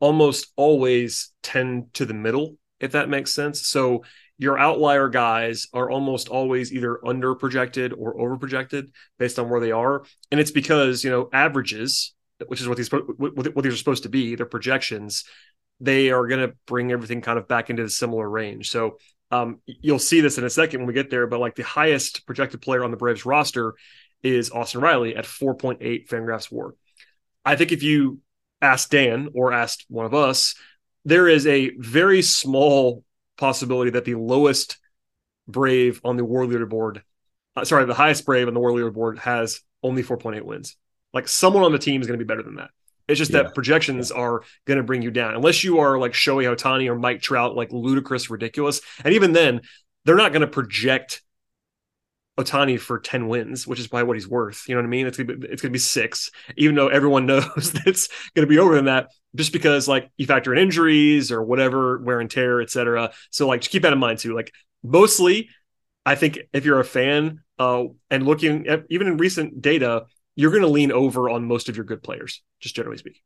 [0.00, 3.66] almost always tend to the middle, if that makes sense.
[3.66, 4.04] So
[4.38, 9.60] your outlier guys are almost always either under projected or over projected based on where
[9.60, 10.04] they are.
[10.30, 12.14] And it's because, you know, averages,
[12.46, 15.24] which is what these what these are supposed to be, their projections,
[15.80, 18.70] they are going to bring everything kind of back into the similar range.
[18.70, 18.98] So
[19.32, 22.24] um, you'll see this in a second when we get there, but like the highest
[22.24, 23.74] projected player on the Braves roster
[24.22, 26.74] is Austin Riley at 4.8 Fangraphs WAR.
[27.44, 28.20] I think if you
[28.62, 30.54] asked Dan or asked one of us,
[31.04, 33.04] there is a very small
[33.38, 34.78] possibility that the lowest
[35.46, 37.02] Brave on the WAR leaderboard,
[37.56, 40.76] uh, sorry, the highest Brave on the WAR leaderboard has only 4.8 wins.
[41.14, 42.70] Like someone on the team is going to be better than that.
[43.08, 43.44] It's just yeah.
[43.44, 44.20] that projections yeah.
[44.20, 47.56] are going to bring you down unless you are like Shohei Ohtani or Mike Trout,
[47.56, 48.82] like ludicrous, ridiculous.
[49.02, 49.62] And even then,
[50.04, 51.22] they're not going to project
[52.38, 54.68] Ohtani for 10 wins, which is probably what he's worth.
[54.68, 55.06] You know what I mean?
[55.06, 58.58] It's gonna be, it's gonna be six, even though everyone knows that it's gonna be
[58.58, 62.60] over than that, just because like you factor in injuries or whatever, wear and tear,
[62.60, 63.12] etc.
[63.30, 64.34] So like just keep that in mind too.
[64.34, 65.50] Like mostly,
[66.06, 70.52] I think if you're a fan uh, and looking at even in recent data, you're
[70.52, 73.22] gonna lean over on most of your good players, just generally speaking.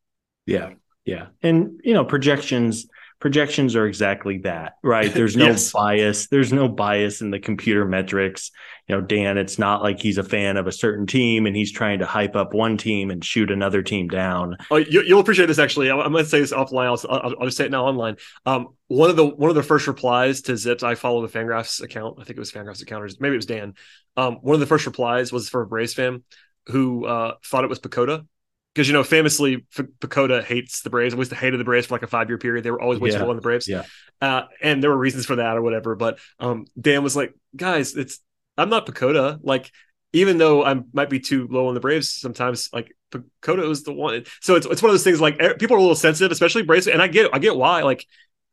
[0.47, 0.71] Yeah.
[1.05, 1.27] Yeah.
[1.43, 2.87] And you know, projections
[3.23, 5.15] projections are exactly that, right?
[5.15, 5.71] There's no yes.
[5.71, 6.27] bias.
[6.27, 8.51] There's no bias in the computer metrics.
[8.89, 11.71] You know, Dan, it's not like he's a fan of a certain team and he's
[11.71, 14.57] trying to hype up one team and shoot another team down.
[14.73, 15.61] Oh, you, will appreciate this.
[15.61, 16.87] Actually, I'm going to say this offline.
[16.87, 18.17] I'll, I'll, I'll, just say it now online.
[18.45, 21.81] Um, one of the one of the first replies to ZiPS, I follow the Fangraphs
[21.81, 22.17] account.
[22.19, 23.75] I think it was Fangraphs account, or maybe it was Dan.
[24.17, 26.25] Um, one of the first replies was for a Braves fan
[26.67, 28.27] who uh, thought it was PECOTA
[28.75, 31.15] because you know famously F- hates the Braves.
[31.15, 32.65] Least hated the Braves for like a five year period.
[32.65, 33.31] They were always wasteful yeah.
[33.31, 33.69] on the Braves.
[33.69, 33.85] Yeah,
[34.21, 35.95] uh, and there were reasons for that or whatever.
[35.95, 38.21] But um, Dan was like, guys, it's
[38.57, 39.41] I'm not PECOTA.
[39.43, 39.71] Like
[40.13, 43.93] even though I might be too low on the Braves sometimes, like PECOTA was the
[43.93, 44.25] one.
[44.41, 46.87] So it's it's one of those things like people are a little sensitive, especially Braves,
[46.87, 47.83] and I get I get why.
[47.83, 48.07] Like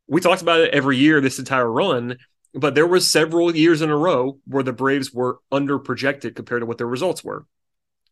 [0.08, 2.18] we talked about it every year this entire run.
[2.54, 6.62] but there were several years in a row where the Braves were under projected compared
[6.62, 7.46] to what their results were.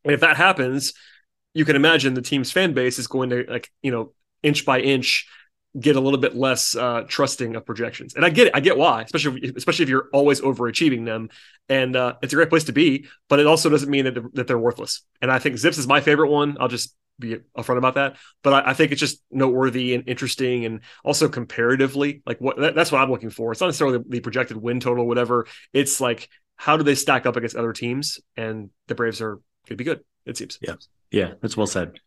[0.03, 0.93] And if that happens,
[1.57, 4.79] you can imagine the team's fan base is going to like, you know, inch by
[4.79, 5.27] inch
[5.79, 8.13] get a little bit less uh, trusting of projections.
[8.13, 8.55] And I get it.
[8.55, 11.29] I get why, especially if, especially if you're always overachieving them.
[11.67, 14.29] And uh, it's a great place to be, but it also doesn't mean that they're,
[14.33, 15.01] that they're worthless.
[15.19, 16.57] And I think ZiPS is my favorite one.
[16.59, 18.17] I'll just be upfront about that.
[18.43, 22.75] But I, I, think it's just noteworthy and interesting, and also comparatively, like what that,
[22.75, 23.51] that's what I'm looking for.
[23.51, 25.47] It's not necessarily the, projected win total, whatever.
[25.73, 29.75] It's like how do they stack up against other teams, and the Braves are to
[29.75, 30.01] be good.
[30.25, 30.59] It seems.
[30.61, 30.75] Yeah,
[31.11, 31.99] yeah, that's well said.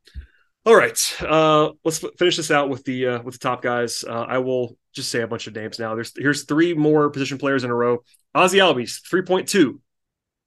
[0.67, 4.05] All right, uh, let's finish this out with the uh, with the top guys.
[4.07, 5.95] Uh, I will just say a bunch of names now.
[5.95, 8.05] There's here's three more position players in a row.
[8.37, 9.81] Ozzy Albies, three point two.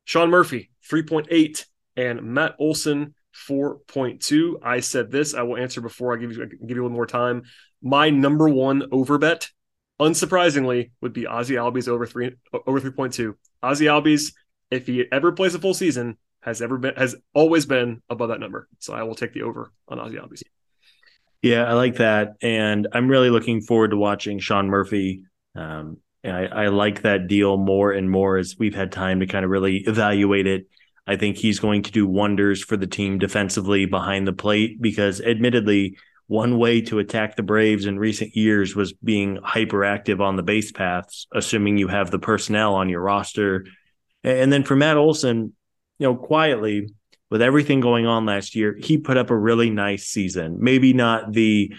[0.06, 3.16] Sean Murphy, three point eight, and Matt Olson,
[3.48, 4.56] 4.2.
[4.64, 5.34] I said this.
[5.34, 7.44] I will answer before I give you give you little more time.
[7.82, 9.50] My number one over bet,
[10.00, 13.34] unsurprisingly, would be Ozzy Albies over three over 3.2.
[13.64, 14.34] Ozzy Albies,
[14.70, 18.40] if he ever plays a full season, has ever been has always been above that
[18.40, 18.68] number.
[18.80, 20.44] So I will take the over on Ozzy Albies.
[21.42, 25.24] Yeah, I like that, and I'm really looking forward to watching Sean Murphy.
[25.56, 29.44] Um, I, I like that deal more and more as we've had time to kind
[29.44, 30.68] of really evaluate it
[31.06, 35.20] I think he's going to do wonders for the team defensively behind the plate because,
[35.20, 40.44] admittedly, one way to attack the Braves in recent years was being hyperactive on the
[40.44, 43.66] base paths, assuming you have the personnel on your roster.
[44.24, 45.54] And then for Matt Olson,
[46.00, 46.90] you know, quietly,
[47.30, 50.58] with everything going on last year, he put up a really nice season.
[50.60, 51.74] Maybe not the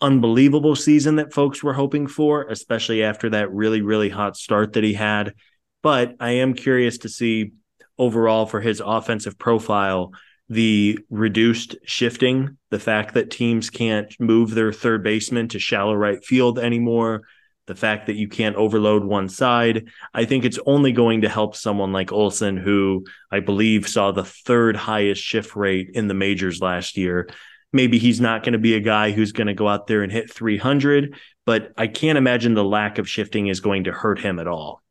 [0.00, 4.84] unbelievable season that folks were hoping for, especially after that really, really hot start that
[4.84, 5.34] he had.
[5.82, 7.52] But I am curious to see
[7.98, 10.12] overall for his offensive profile
[10.48, 16.22] the reduced shifting, the fact that teams can't move their third baseman to shallow right
[16.24, 17.22] field anymore,
[17.66, 19.88] the fact that you can't overload one side.
[20.12, 24.24] I think it's only going to help someone like Olson, who I believe saw the
[24.24, 27.28] third highest shift rate in the majors last year.
[27.72, 30.12] Maybe he's not going to be a guy who's going to go out there and
[30.12, 34.38] hit 300, but I can't imagine the lack of shifting is going to hurt him
[34.38, 34.82] at all.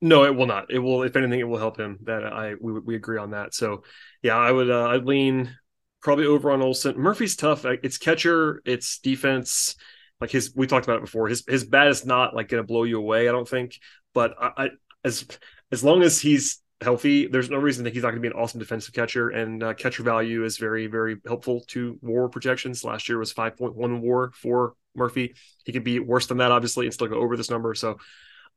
[0.00, 0.70] No, it will not.
[0.70, 1.98] It will, if anything, it will help him.
[2.02, 3.54] That I we we agree on that.
[3.54, 3.84] So,
[4.22, 5.56] yeah, I would uh, I'd lean
[6.02, 6.98] probably over on Olson.
[6.98, 7.64] Murphy's tough.
[7.64, 9.76] It's catcher, it's defense.
[10.20, 11.28] Like his, we talked about it before.
[11.28, 13.28] His his bat is not like going to blow you away.
[13.28, 13.78] I don't think.
[14.12, 14.68] But I, I
[15.04, 15.26] as
[15.72, 18.40] as long as he's healthy, there's no reason that he's not going to be an
[18.40, 19.30] awesome defensive catcher.
[19.30, 22.84] And uh, catcher value is very very helpful to WAR projections.
[22.84, 25.34] Last year was 5.1 WAR for Murphy.
[25.64, 27.74] He could be worse than that, obviously, and still go over this number.
[27.74, 27.98] So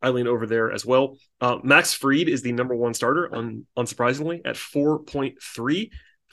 [0.01, 1.17] I lean over there as well.
[1.41, 5.89] Uh, Max Fried is the number one starter, un, unsurprisingly, at 4.3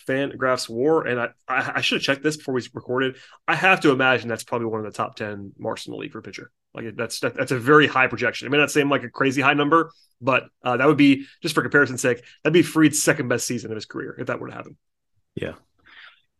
[0.06, 1.06] Fangraphs WAR.
[1.06, 3.16] And I, I, I should have checked this before we recorded.
[3.46, 6.12] I have to imagine that's probably one of the top 10 marks in the league
[6.12, 6.50] for pitcher.
[6.74, 8.46] Like that's that, that's a very high projection.
[8.46, 9.90] It may not seem like a crazy high number,
[10.20, 12.24] but uh, that would be just for comparison's sake.
[12.42, 14.76] That'd be Fried's second best season of his career if that were to happen.
[15.36, 15.52] Yeah,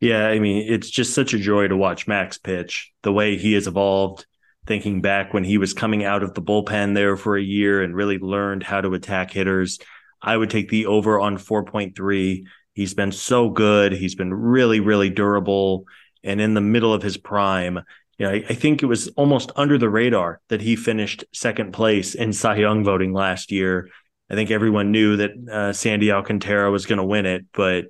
[0.01, 0.27] yeah.
[0.27, 2.91] I mean, it's just such a joy to watch Max pitch.
[3.03, 4.25] The way he has evolved,
[4.67, 7.95] thinking back when he was coming out of the bullpen there for a year and
[7.95, 9.79] really learned how to attack hitters.
[10.21, 12.45] I would take the over on 4.3.
[12.75, 13.93] He's been so good.
[13.93, 15.85] He's been really, really durable
[16.23, 17.79] and in the middle of his prime.
[18.17, 21.71] You know, I, I think it was almost under the radar that he finished second
[21.71, 23.89] place in Cy Young voting last year.
[24.29, 27.85] I think everyone knew that uh, Sandy Alcantara was going to win it, but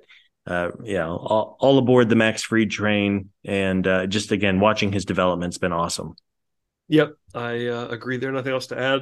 [0.46, 5.04] uh, yeah, all, all, aboard the Max Fried train, and uh, just again watching his
[5.04, 6.14] development's been awesome.
[6.88, 8.30] Yep, I uh, agree there.
[8.30, 9.00] Nothing else to add.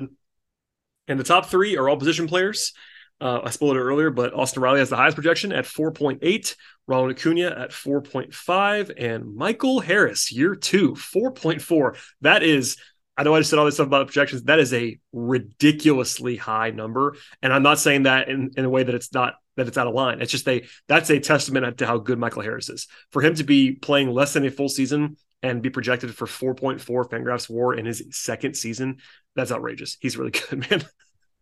[1.07, 2.73] And the top three are all position players.
[3.21, 6.57] Uh, I spoiled it earlier, but Austin Riley has the highest projection at 4.8,
[6.87, 11.97] Ronald Acuna at 4.5, and Michael Harris, year two, 4.4.
[12.21, 12.77] That is,
[13.17, 14.43] I know I just said all this stuff about projections.
[14.43, 17.17] That is a ridiculously high number.
[17.41, 19.87] And I'm not saying that in, in a way that it's not that it's out
[19.87, 20.21] of line.
[20.21, 22.89] It's just a that's a testament to how good Michael Harris is.
[23.13, 26.81] For him to be playing less than a full season and be projected for 4.4
[27.09, 28.99] Fangraphs WAR in his second season.
[29.37, 29.97] That's outrageous.
[30.01, 30.85] He's really good, man.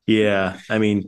[0.06, 1.04] Yeah, I mean,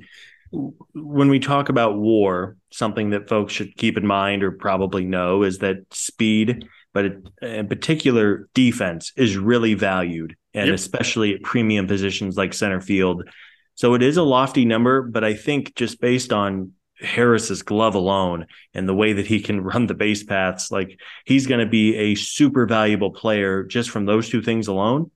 [0.95, 5.43] when we talk about WAR, something that folks should keep in mind or probably know
[5.43, 7.07] is that speed, but
[7.43, 10.75] in particular defense, is really valued, and yep.
[10.75, 13.29] especially at premium positions like center field.
[13.75, 18.47] So it is a lofty number, but I think just based on Harris's glove alone
[18.73, 21.97] and the way that he can run the base paths, like he's going to be
[21.97, 25.11] a super valuable player just from those two things alone.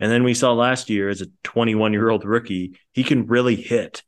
[0.00, 3.56] And then we saw last year as a 21 year old rookie, he can really
[3.56, 4.02] hit.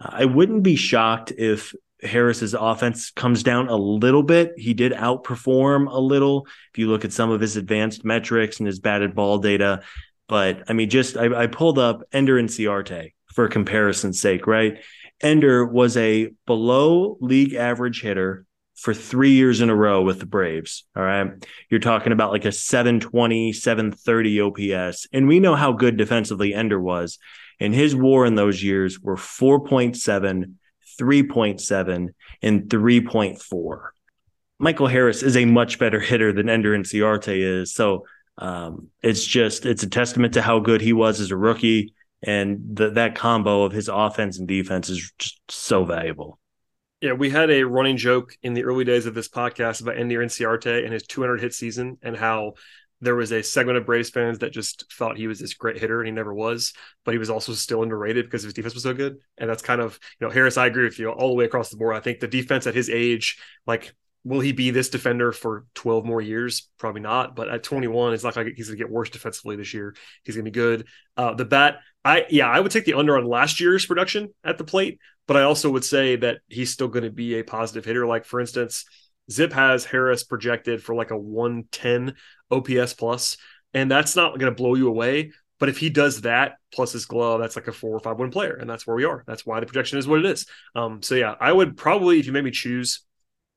[0.00, 4.52] I wouldn't be shocked if Harris's offense comes down a little bit.
[4.56, 6.46] He did outperform a little.
[6.72, 9.82] If you look at some of his advanced metrics and his batted ball data,
[10.28, 14.78] But I mean, just I, I pulled up Ender and Inciarte for comparison's sake, right?
[15.20, 18.46] Ender was a below league average hitter
[18.76, 20.86] for three years in a row with the Braves.
[20.96, 21.32] All right.
[21.68, 25.06] You're talking about like a 720, 730 OPS.
[25.12, 27.18] And we know how good defensively Ender was.
[27.60, 30.54] And his war in those years were 4.7,
[30.98, 32.08] 3.7,
[32.42, 33.88] and 3.4.
[34.58, 37.74] Michael Harris is a much better hitter than Ender Inciarte is.
[37.74, 38.06] So
[38.38, 41.94] um, it's just, it's a testament to how good he was as a rookie.
[42.22, 46.38] And the, that combo of his offense and defense is just so valuable.
[47.00, 50.18] Yeah, we had a running joke in the early days of this podcast about Ender
[50.18, 52.52] Inciarte and his 200 hit season and how
[53.00, 56.00] there was a segment of Braves fans that just thought he was this great hitter
[56.00, 56.72] and he never was,
[57.04, 59.18] but he was also still underrated because his defense was so good.
[59.38, 61.70] And that's kind of, you know, Harris, I agree with you all the way across
[61.70, 61.96] the board.
[61.96, 63.94] I think the defense at his age, like,
[64.24, 66.68] will he be this defender for 12 more years?
[66.78, 67.34] Probably not.
[67.34, 69.94] But at 21, it's not like he's going to get worse defensively this year.
[70.24, 70.86] He's going to be good.
[71.16, 74.58] Uh, the bat, I, yeah, I would take the under on last year's production at
[74.58, 77.84] the plate, but I also would say that he's still going to be a positive
[77.84, 78.06] hitter.
[78.06, 78.84] Like, for instance,
[79.30, 82.14] Zip has Harris projected for like a 110
[82.50, 83.36] OPS plus,
[83.74, 85.32] and that's not going to blow you away.
[85.58, 88.30] But if he does that plus his glove, that's like a four or five win
[88.30, 89.24] player, and that's where we are.
[89.26, 90.46] That's why the projection is what it is.
[90.74, 93.02] Um, so yeah, I would probably, if you made me choose,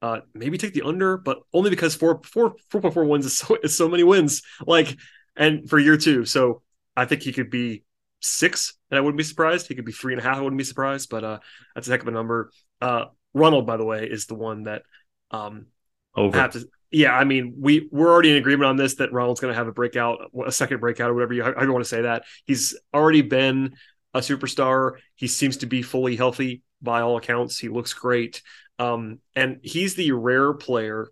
[0.02, 3.38] uh, maybe take the under, but only because four four four point four wins is
[3.38, 4.42] so is so many wins.
[4.68, 4.98] Like,
[5.38, 6.62] and for year two, so
[6.96, 7.86] I think he could be
[8.20, 9.68] six, and I wouldn't be surprised.
[9.68, 10.38] He could be three and a half.
[10.38, 11.40] I wouldn't be surprised, but uh,
[11.74, 12.52] that's a heck of a number.
[12.82, 14.84] Uh, Ronald, by the way, is the one that
[15.32, 15.68] um,
[16.16, 16.38] over.
[16.38, 19.52] have to yeah, I mean, we we're already in agreement on this that Ronald's going
[19.52, 22.04] to have a breakout, a second breakout, or whatever you I don't want to say
[22.04, 22.24] that.
[22.46, 23.74] He's already been
[24.14, 24.98] a superstar.
[25.16, 27.58] He seems to be fully healthy by all accounts.
[27.58, 28.44] He looks great,
[28.78, 31.10] um, and he's the rare player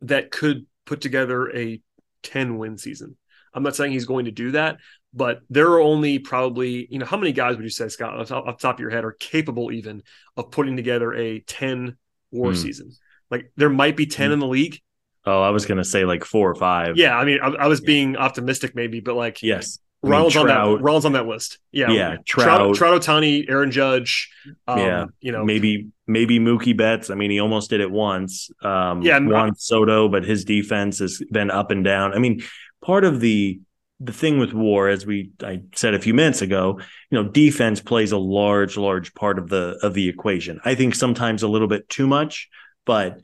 [0.00, 1.80] that could put together a
[2.24, 3.16] ten win season.
[3.54, 4.78] I'm not saying he's going to do that,
[5.14, 8.32] but there are only probably you know how many guys would you say Scott off,
[8.32, 10.02] off the top of your head are capable even
[10.36, 11.96] of putting together a ten
[12.30, 12.56] war hmm.
[12.56, 12.92] season?
[13.30, 14.32] Like there might be 10 hmm.
[14.34, 14.80] in the league.
[15.24, 16.96] Oh, I was going to say like four or five.
[16.96, 17.16] Yeah.
[17.16, 17.86] I mean, I, I was yeah.
[17.86, 19.78] being optimistic maybe, but like, yes.
[20.02, 20.82] Ronald's I mean, on that.
[20.82, 21.58] Ronald's on that list.
[21.72, 22.16] Yeah, yeah.
[22.24, 24.30] Trout, Trout, Ohtani, Aaron Judge.
[24.66, 27.10] Um, yeah, you know, maybe maybe Mookie Betts.
[27.10, 28.50] I mean, he almost did it once.
[28.62, 32.12] Um, yeah, Juan Soto, but his defense has been up and down.
[32.12, 32.42] I mean,
[32.82, 33.60] part of the
[34.00, 36.78] the thing with war, as we I said a few minutes ago,
[37.10, 40.60] you know, defense plays a large, large part of the of the equation.
[40.64, 42.48] I think sometimes a little bit too much.
[42.84, 43.20] But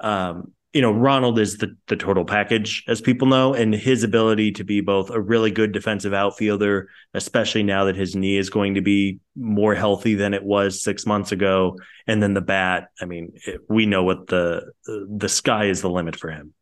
[0.00, 4.52] um, you know, Ronald is the the total package, as people know, and his ability
[4.52, 8.74] to be both a really good defensive outfielder, especially now that his knee is going
[8.74, 12.88] to be more healthy than it was six months ago, and then the bat.
[13.00, 16.54] I mean, it, we know what the the sky is the limit for him.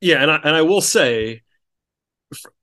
[0.00, 1.43] Yeah, and I, and I will say,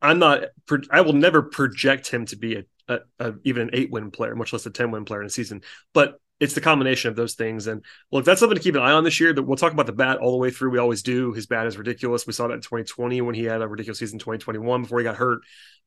[0.02, 0.46] I'm not.
[0.90, 4.36] I will never project him to be a, a, a even an eight win player,
[4.36, 5.62] much less a ten win player in a season.
[5.94, 7.68] But it's the combination of those things.
[7.68, 9.32] And look, that's something to keep an eye on this year.
[9.32, 10.72] That we'll talk about the bat all the way through.
[10.72, 11.34] We always do.
[11.34, 12.26] His bat is ridiculous.
[12.26, 15.16] We saw that in 2020 when he had a ridiculous season 2021 before he got
[15.16, 15.42] hurt.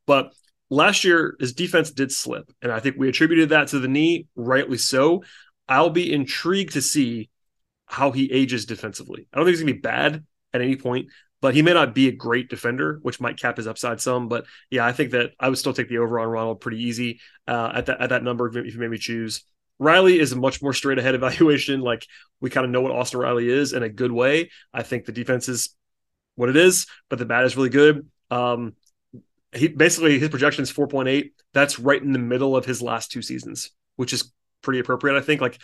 [0.07, 0.33] But
[0.70, 2.53] last year, his defense did slip.
[2.62, 5.25] And I think we attributed that to the knee, rightly so.
[5.68, 7.31] I'll be intrigued to see
[7.87, 9.27] how he ages defensively.
[9.33, 11.09] I don't think he's gonna be bad at any point,
[11.45, 14.28] but he may not be a great defender, which might cap his upside some.
[14.28, 17.20] But yeah, I think that I would still take the over on Ronald pretty easy
[17.47, 19.45] uh, at that at that number if you made me choose.
[19.78, 21.82] Riley is a much more straight ahead evaluation.
[21.82, 22.07] Like
[22.40, 24.53] we kind of know what Austin Riley is in a good way.
[24.72, 25.76] I think the defense is
[26.34, 28.09] what it is, but the bat is really good.
[28.30, 28.72] Um,
[29.53, 31.30] he basically his projection is 4.8.
[31.53, 34.32] That's right in the middle of his last two seasons, which is
[34.62, 35.18] pretty appropriate.
[35.18, 35.42] I think.
[35.42, 35.59] Like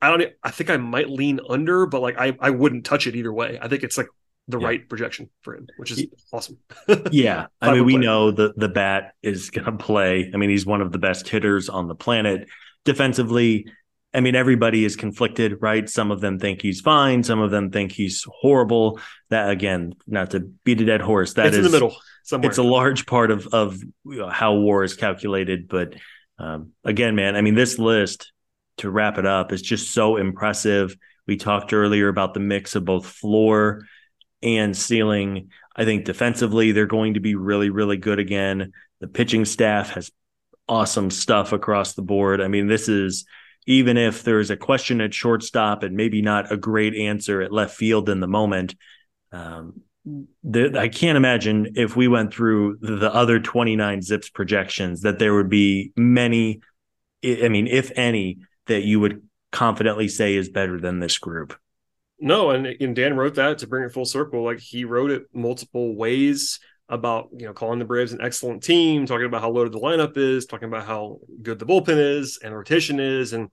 [0.00, 0.32] I don't.
[0.44, 3.58] I think I might lean under, but like I I wouldn't touch it either way.
[3.60, 4.06] I think it's like
[4.48, 4.66] the yeah.
[4.66, 6.58] right projection for him, which is awesome.
[7.10, 10.30] yeah, I mean we know the the bat is going to play.
[10.32, 12.48] I mean he's one of the best hitters on the planet
[12.84, 13.66] defensively,
[14.14, 15.88] I mean, everybody is conflicted, right?
[15.88, 17.24] Some of them think he's fine.
[17.24, 19.00] Some of them think he's horrible.
[19.30, 21.34] That again, not to beat a dead horse.
[21.34, 21.96] That it's is, in the middle.
[22.22, 22.48] Somewhere.
[22.48, 25.68] It's a large part of of you know, how war is calculated.
[25.68, 25.96] But
[26.38, 28.32] um, again, man, I mean, this list
[28.78, 30.96] to wrap it up is just so impressive.
[31.26, 33.84] We talked earlier about the mix of both floor
[34.44, 35.50] and ceiling.
[35.74, 38.72] I think defensively, they're going to be really, really good again.
[39.00, 40.10] The pitching staff has
[40.68, 42.40] awesome stuff across the board.
[42.40, 43.24] I mean, this is
[43.66, 47.76] even if there's a question at shortstop and maybe not a great answer at left
[47.76, 48.74] field in the moment.
[49.32, 49.80] Um,
[50.42, 55.34] the, I can't imagine if we went through the other 29 ZiPS projections that there
[55.34, 56.60] would be many,
[57.24, 61.58] I mean, if any, that you would confidently say is better than this group.
[62.20, 64.44] No, and, and Dan wrote that to bring it full circle.
[64.44, 69.06] Like he wrote it multiple ways about you know calling the Braves an excellent team,
[69.06, 72.54] talking about how loaded the lineup is, talking about how good the bullpen is and
[72.54, 73.50] rotation is, and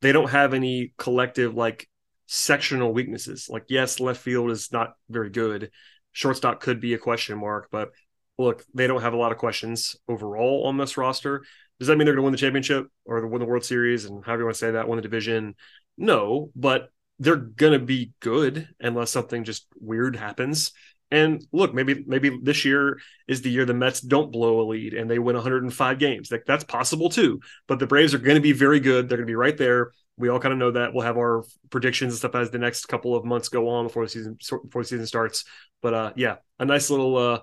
[0.00, 1.88] they don't have any collective like
[2.26, 3.48] sectional weaknesses.
[3.50, 5.70] Like yes, left field is not very good.
[6.12, 7.90] Shortstop could be a question mark, but
[8.38, 11.42] look, they don't have a lot of questions overall on this roster.
[11.78, 14.24] Does that mean they're going to win the championship or win the World Series and
[14.24, 15.54] however you want to say that, win the division?
[15.96, 17.36] No, but they're
[17.72, 20.72] to be good unless something just weird happens.
[21.10, 24.92] And look, maybe maybe this year is the year the Mets don't blow a lead
[24.92, 26.30] and they win 105 games.
[26.30, 27.40] Like that's possible too.
[27.66, 29.08] But the Braves are going to be very good.
[29.08, 29.92] They're going to be right there.
[30.18, 30.92] We all kind of know that.
[30.92, 34.04] We'll have our predictions and stuff as the next couple of months go on before
[34.04, 35.44] the season before the season starts.
[35.80, 37.40] But uh, yeah, a nice little uh,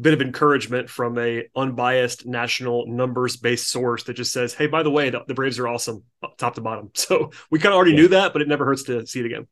[0.00, 4.82] bit of encouragement from a unbiased national numbers based source that just says, "Hey, by
[4.82, 6.04] the way, the, the Braves are awesome,
[6.38, 7.98] top to bottom." So we kind of already yeah.
[7.98, 9.46] knew that, but it never hurts to see it again.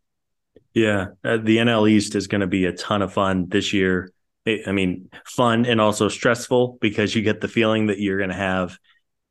[0.74, 4.10] Yeah, uh, the NL East is going to be a ton of fun this year.
[4.46, 8.36] I mean, fun and also stressful because you get the feeling that you're going to
[8.36, 8.76] have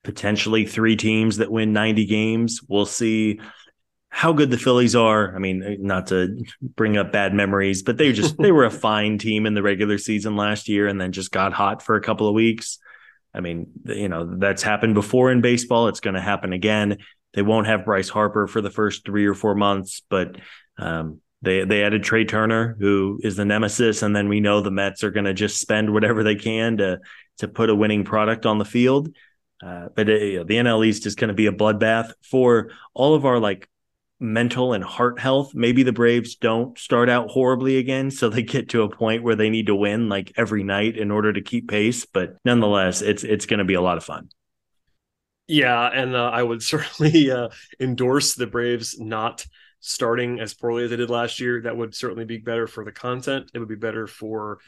[0.04, 2.62] potentially three teams that win 90 games.
[2.68, 3.40] We'll see
[4.14, 5.34] how good the Phillies are.
[5.34, 9.18] I mean, not to bring up bad memories, but they just they were a fine
[9.18, 12.28] team in the regular season last year and then just got hot for a couple
[12.28, 12.78] of weeks.
[13.34, 15.88] I mean, you know, that's happened before in baseball.
[15.88, 16.98] It's going to happen again.
[17.34, 20.36] They won't have Bryce Harper for the first 3 or 4 months, but
[20.78, 24.72] um, they they added Trea Turner, who is the nemesis, and then we know the
[24.72, 27.00] Mets are going to just spend whatever they can to
[27.38, 29.16] to put a winning product on the field.
[29.66, 33.26] Uh, but uh, the NL East is going to be a bloodbath for all of
[33.26, 33.70] our like
[34.22, 35.54] mental and heart health.
[35.56, 39.36] Maybe the Braves don't start out horribly again, so they get to a point where
[39.36, 42.06] they need to win like every night in order to keep pace.
[42.06, 44.30] But nonetheless, it's it's going to be a lot of fun.
[45.48, 47.50] Yeah, and uh, I would certainly uh,
[47.80, 49.46] endorse the Braves not
[49.80, 51.62] starting as poorly as they did last year.
[51.64, 53.50] That would certainly be better for the content.
[53.54, 54.60] It would be better for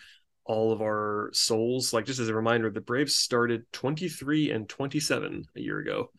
[0.45, 1.93] all of our souls.
[1.93, 6.09] Like just as a reminder, the Braves started 23 and 27 a year ago.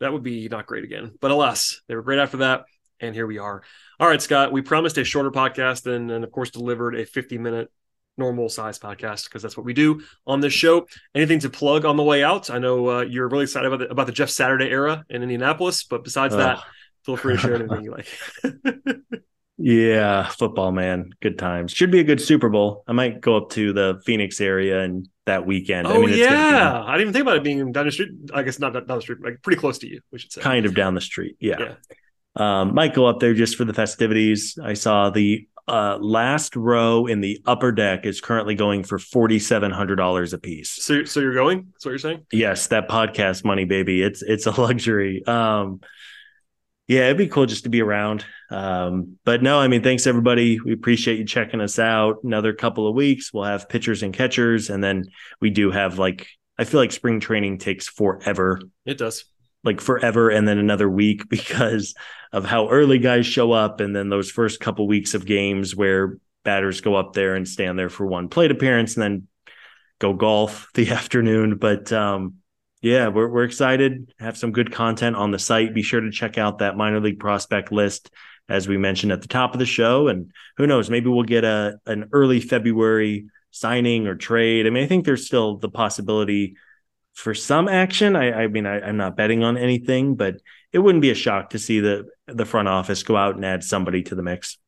[0.00, 1.12] That would be not great again.
[1.20, 2.64] But alas, they were great after that
[3.06, 3.62] and here we are.
[4.00, 7.38] All right, Scott, we promised a shorter podcast and, and of course delivered a 50
[7.38, 7.70] minute
[8.16, 10.86] normal size podcast because that's what we do on this show.
[11.14, 12.50] Anything to plug on the way out?
[12.50, 15.84] I know uh, you're really excited about the, about the Jeff Saturday era in Indianapolis,
[15.84, 16.60] but besides that,
[17.04, 19.00] feel free to share anything you like.
[19.58, 21.72] yeah, football, man, good times.
[21.72, 22.84] Should be a good Super Bowl.
[22.86, 25.86] I might go up to the Phoenix area and that weekend.
[25.86, 28.10] Oh I mean, yeah, I didn't even think about it being down the street.
[28.32, 30.00] I guess not down the street, like pretty close to you.
[30.12, 31.36] We should say kind of down the street.
[31.40, 31.56] Yeah.
[31.58, 31.74] yeah.
[32.36, 34.58] Um, might go up there just for the festivities.
[34.62, 39.38] I saw the uh, last row in the upper deck is currently going for forty
[39.38, 40.70] seven hundred dollars a piece.
[40.70, 41.68] So, so you're going?
[41.72, 42.26] That's what you're saying?
[42.32, 44.02] Yes, that podcast money, baby.
[44.02, 45.24] It's it's a luxury.
[45.26, 45.80] Um,
[46.86, 48.26] yeah, it'd be cool just to be around.
[48.50, 50.60] Um, but no, I mean, thanks everybody.
[50.60, 52.18] We appreciate you checking us out.
[52.24, 55.06] Another couple of weeks, we'll have pitchers and catchers, and then
[55.40, 56.28] we do have like
[56.58, 58.60] I feel like spring training takes forever.
[58.84, 59.24] It does
[59.64, 61.94] like forever and then another week because
[62.32, 66.18] of how early guys show up and then those first couple weeks of games where
[66.44, 69.28] batters go up there and stand there for one plate appearance and then
[69.98, 71.56] go golf the afternoon.
[71.56, 72.36] But um,
[72.82, 74.12] yeah we're, we're excited.
[74.20, 75.74] Have some good content on the site.
[75.74, 78.10] Be sure to check out that minor league prospect list
[78.46, 80.08] as we mentioned at the top of the show.
[80.08, 84.66] And who knows maybe we'll get a an early february signing or trade.
[84.66, 86.56] I mean i think there's still the possibility
[87.14, 88.16] for some action.
[88.16, 90.36] I, I mean, I, am not betting on anything, but
[90.72, 93.64] it wouldn't be a shock to see the the front office go out and add
[93.64, 94.58] somebody to the mix.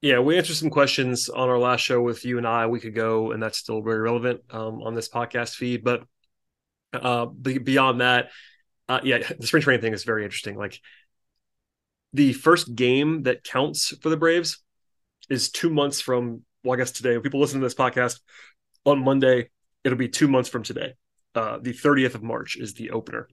[0.00, 2.84] Yeah, we answered some questions on our last show with you and I a week
[2.84, 5.84] ago, and that's still very relevant um, on this podcast feed.
[5.84, 6.04] But
[6.92, 8.30] uh, beyond that,
[8.88, 10.56] uh, yeah, the spring training thing is very interesting.
[10.56, 10.80] Like
[12.12, 14.62] the first game that counts for the Braves
[15.28, 16.42] is two months from.
[16.62, 18.20] Well, I guess today, when people listen to this podcast
[18.84, 19.48] on Monday,
[19.82, 20.92] it'll be two months from today
[21.34, 23.28] uh, the 30th of March is the opener.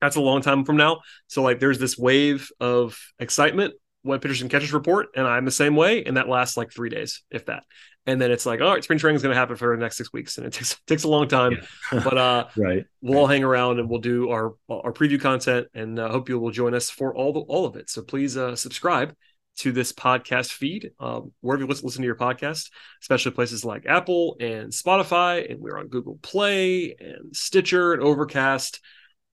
[0.00, 1.00] That's a long time from now.
[1.26, 5.50] So like there's this wave of excitement when pitchers and catchers report, and I'm the
[5.50, 7.64] same way, and that lasts like three days, if that.
[8.06, 9.98] And then it's like, all right, spring training is going to happen for the next
[9.98, 11.58] six weeks, and it takes takes a long time.
[11.92, 12.00] Yeah.
[12.04, 15.98] but uh, right, we'll all hang around and we'll do our our preview content, and
[15.98, 17.90] uh, hope you will join us for all the all of it.
[17.90, 19.14] So please uh, subscribe
[19.60, 22.70] to this podcast feed, um, wherever you listen to your podcast,
[23.02, 25.50] especially places like Apple and Spotify.
[25.50, 28.80] And we're on Google Play and Stitcher and Overcast,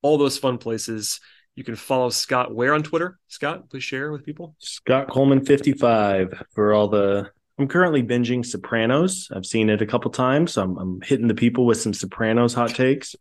[0.02, 1.20] all those fun places.
[1.54, 3.18] You can follow Scott where on Twitter?
[3.28, 4.54] Scott, please share with people.
[4.58, 7.30] Scott Coleman 55 for all the.
[7.58, 9.28] I'm currently binging Sopranos.
[9.34, 10.56] I've seen it a couple times.
[10.56, 13.16] I'm, I'm hitting the people with some Sopranos hot takes.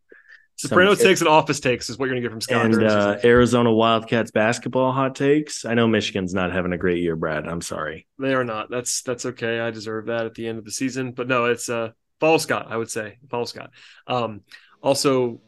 [0.58, 2.66] Soprano some, takes and office takes is what you're gonna get from Scott.
[2.66, 5.66] And uh, Arizona Wildcats basketball hot takes.
[5.66, 7.48] I know Michigan's not having a great year, Brad.
[7.48, 8.08] I'm sorry.
[8.18, 8.72] They are not.
[8.72, 9.60] That's that's okay.
[9.60, 11.12] I deserve that at the end of the season.
[11.12, 12.68] But no, it's uh follow Scott.
[12.70, 13.70] I would say follow Scott.
[14.08, 14.42] Um,
[14.82, 15.42] also,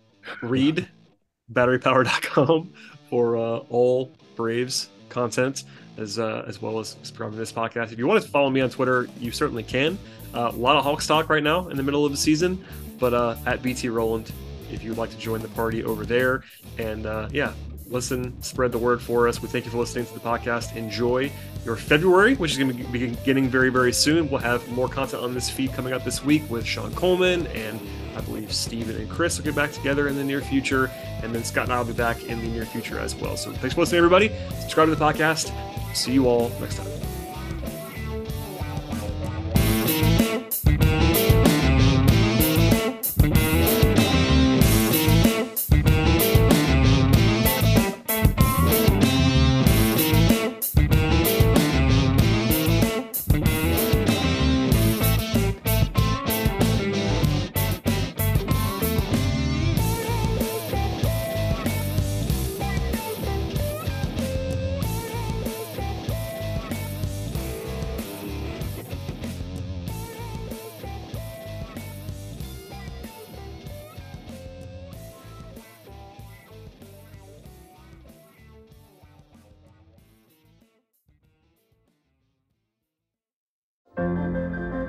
[0.43, 0.87] read
[1.51, 2.73] batterypower.com
[3.09, 5.63] for uh, all Braves content
[5.97, 7.91] as uh, as well as from this podcast.
[7.91, 9.97] If you want to follow me on Twitter, you certainly can.
[10.33, 12.63] Uh, a lot of Hawks talk right now in the middle of the season,
[12.99, 14.31] but uh, at BT Rowland,
[14.71, 16.43] if you'd like to join the party over there,
[16.77, 17.53] and uh, yeah,
[17.89, 19.41] listen, spread the word for us.
[19.41, 20.75] We thank you for listening to the podcast.
[20.75, 21.31] Enjoy
[21.65, 24.29] your February, which is going to be beginning very, very soon.
[24.29, 27.79] We'll have more content on this feed coming up this week with Sean Coleman and
[28.15, 30.91] I believe Steven and Chris will get back together in the near future.
[31.23, 33.37] And then Scott and I will be back in the near future as well.
[33.37, 34.31] So thanks for listening, everybody.
[34.61, 35.53] Subscribe to the podcast.
[35.95, 37.08] See you all next time.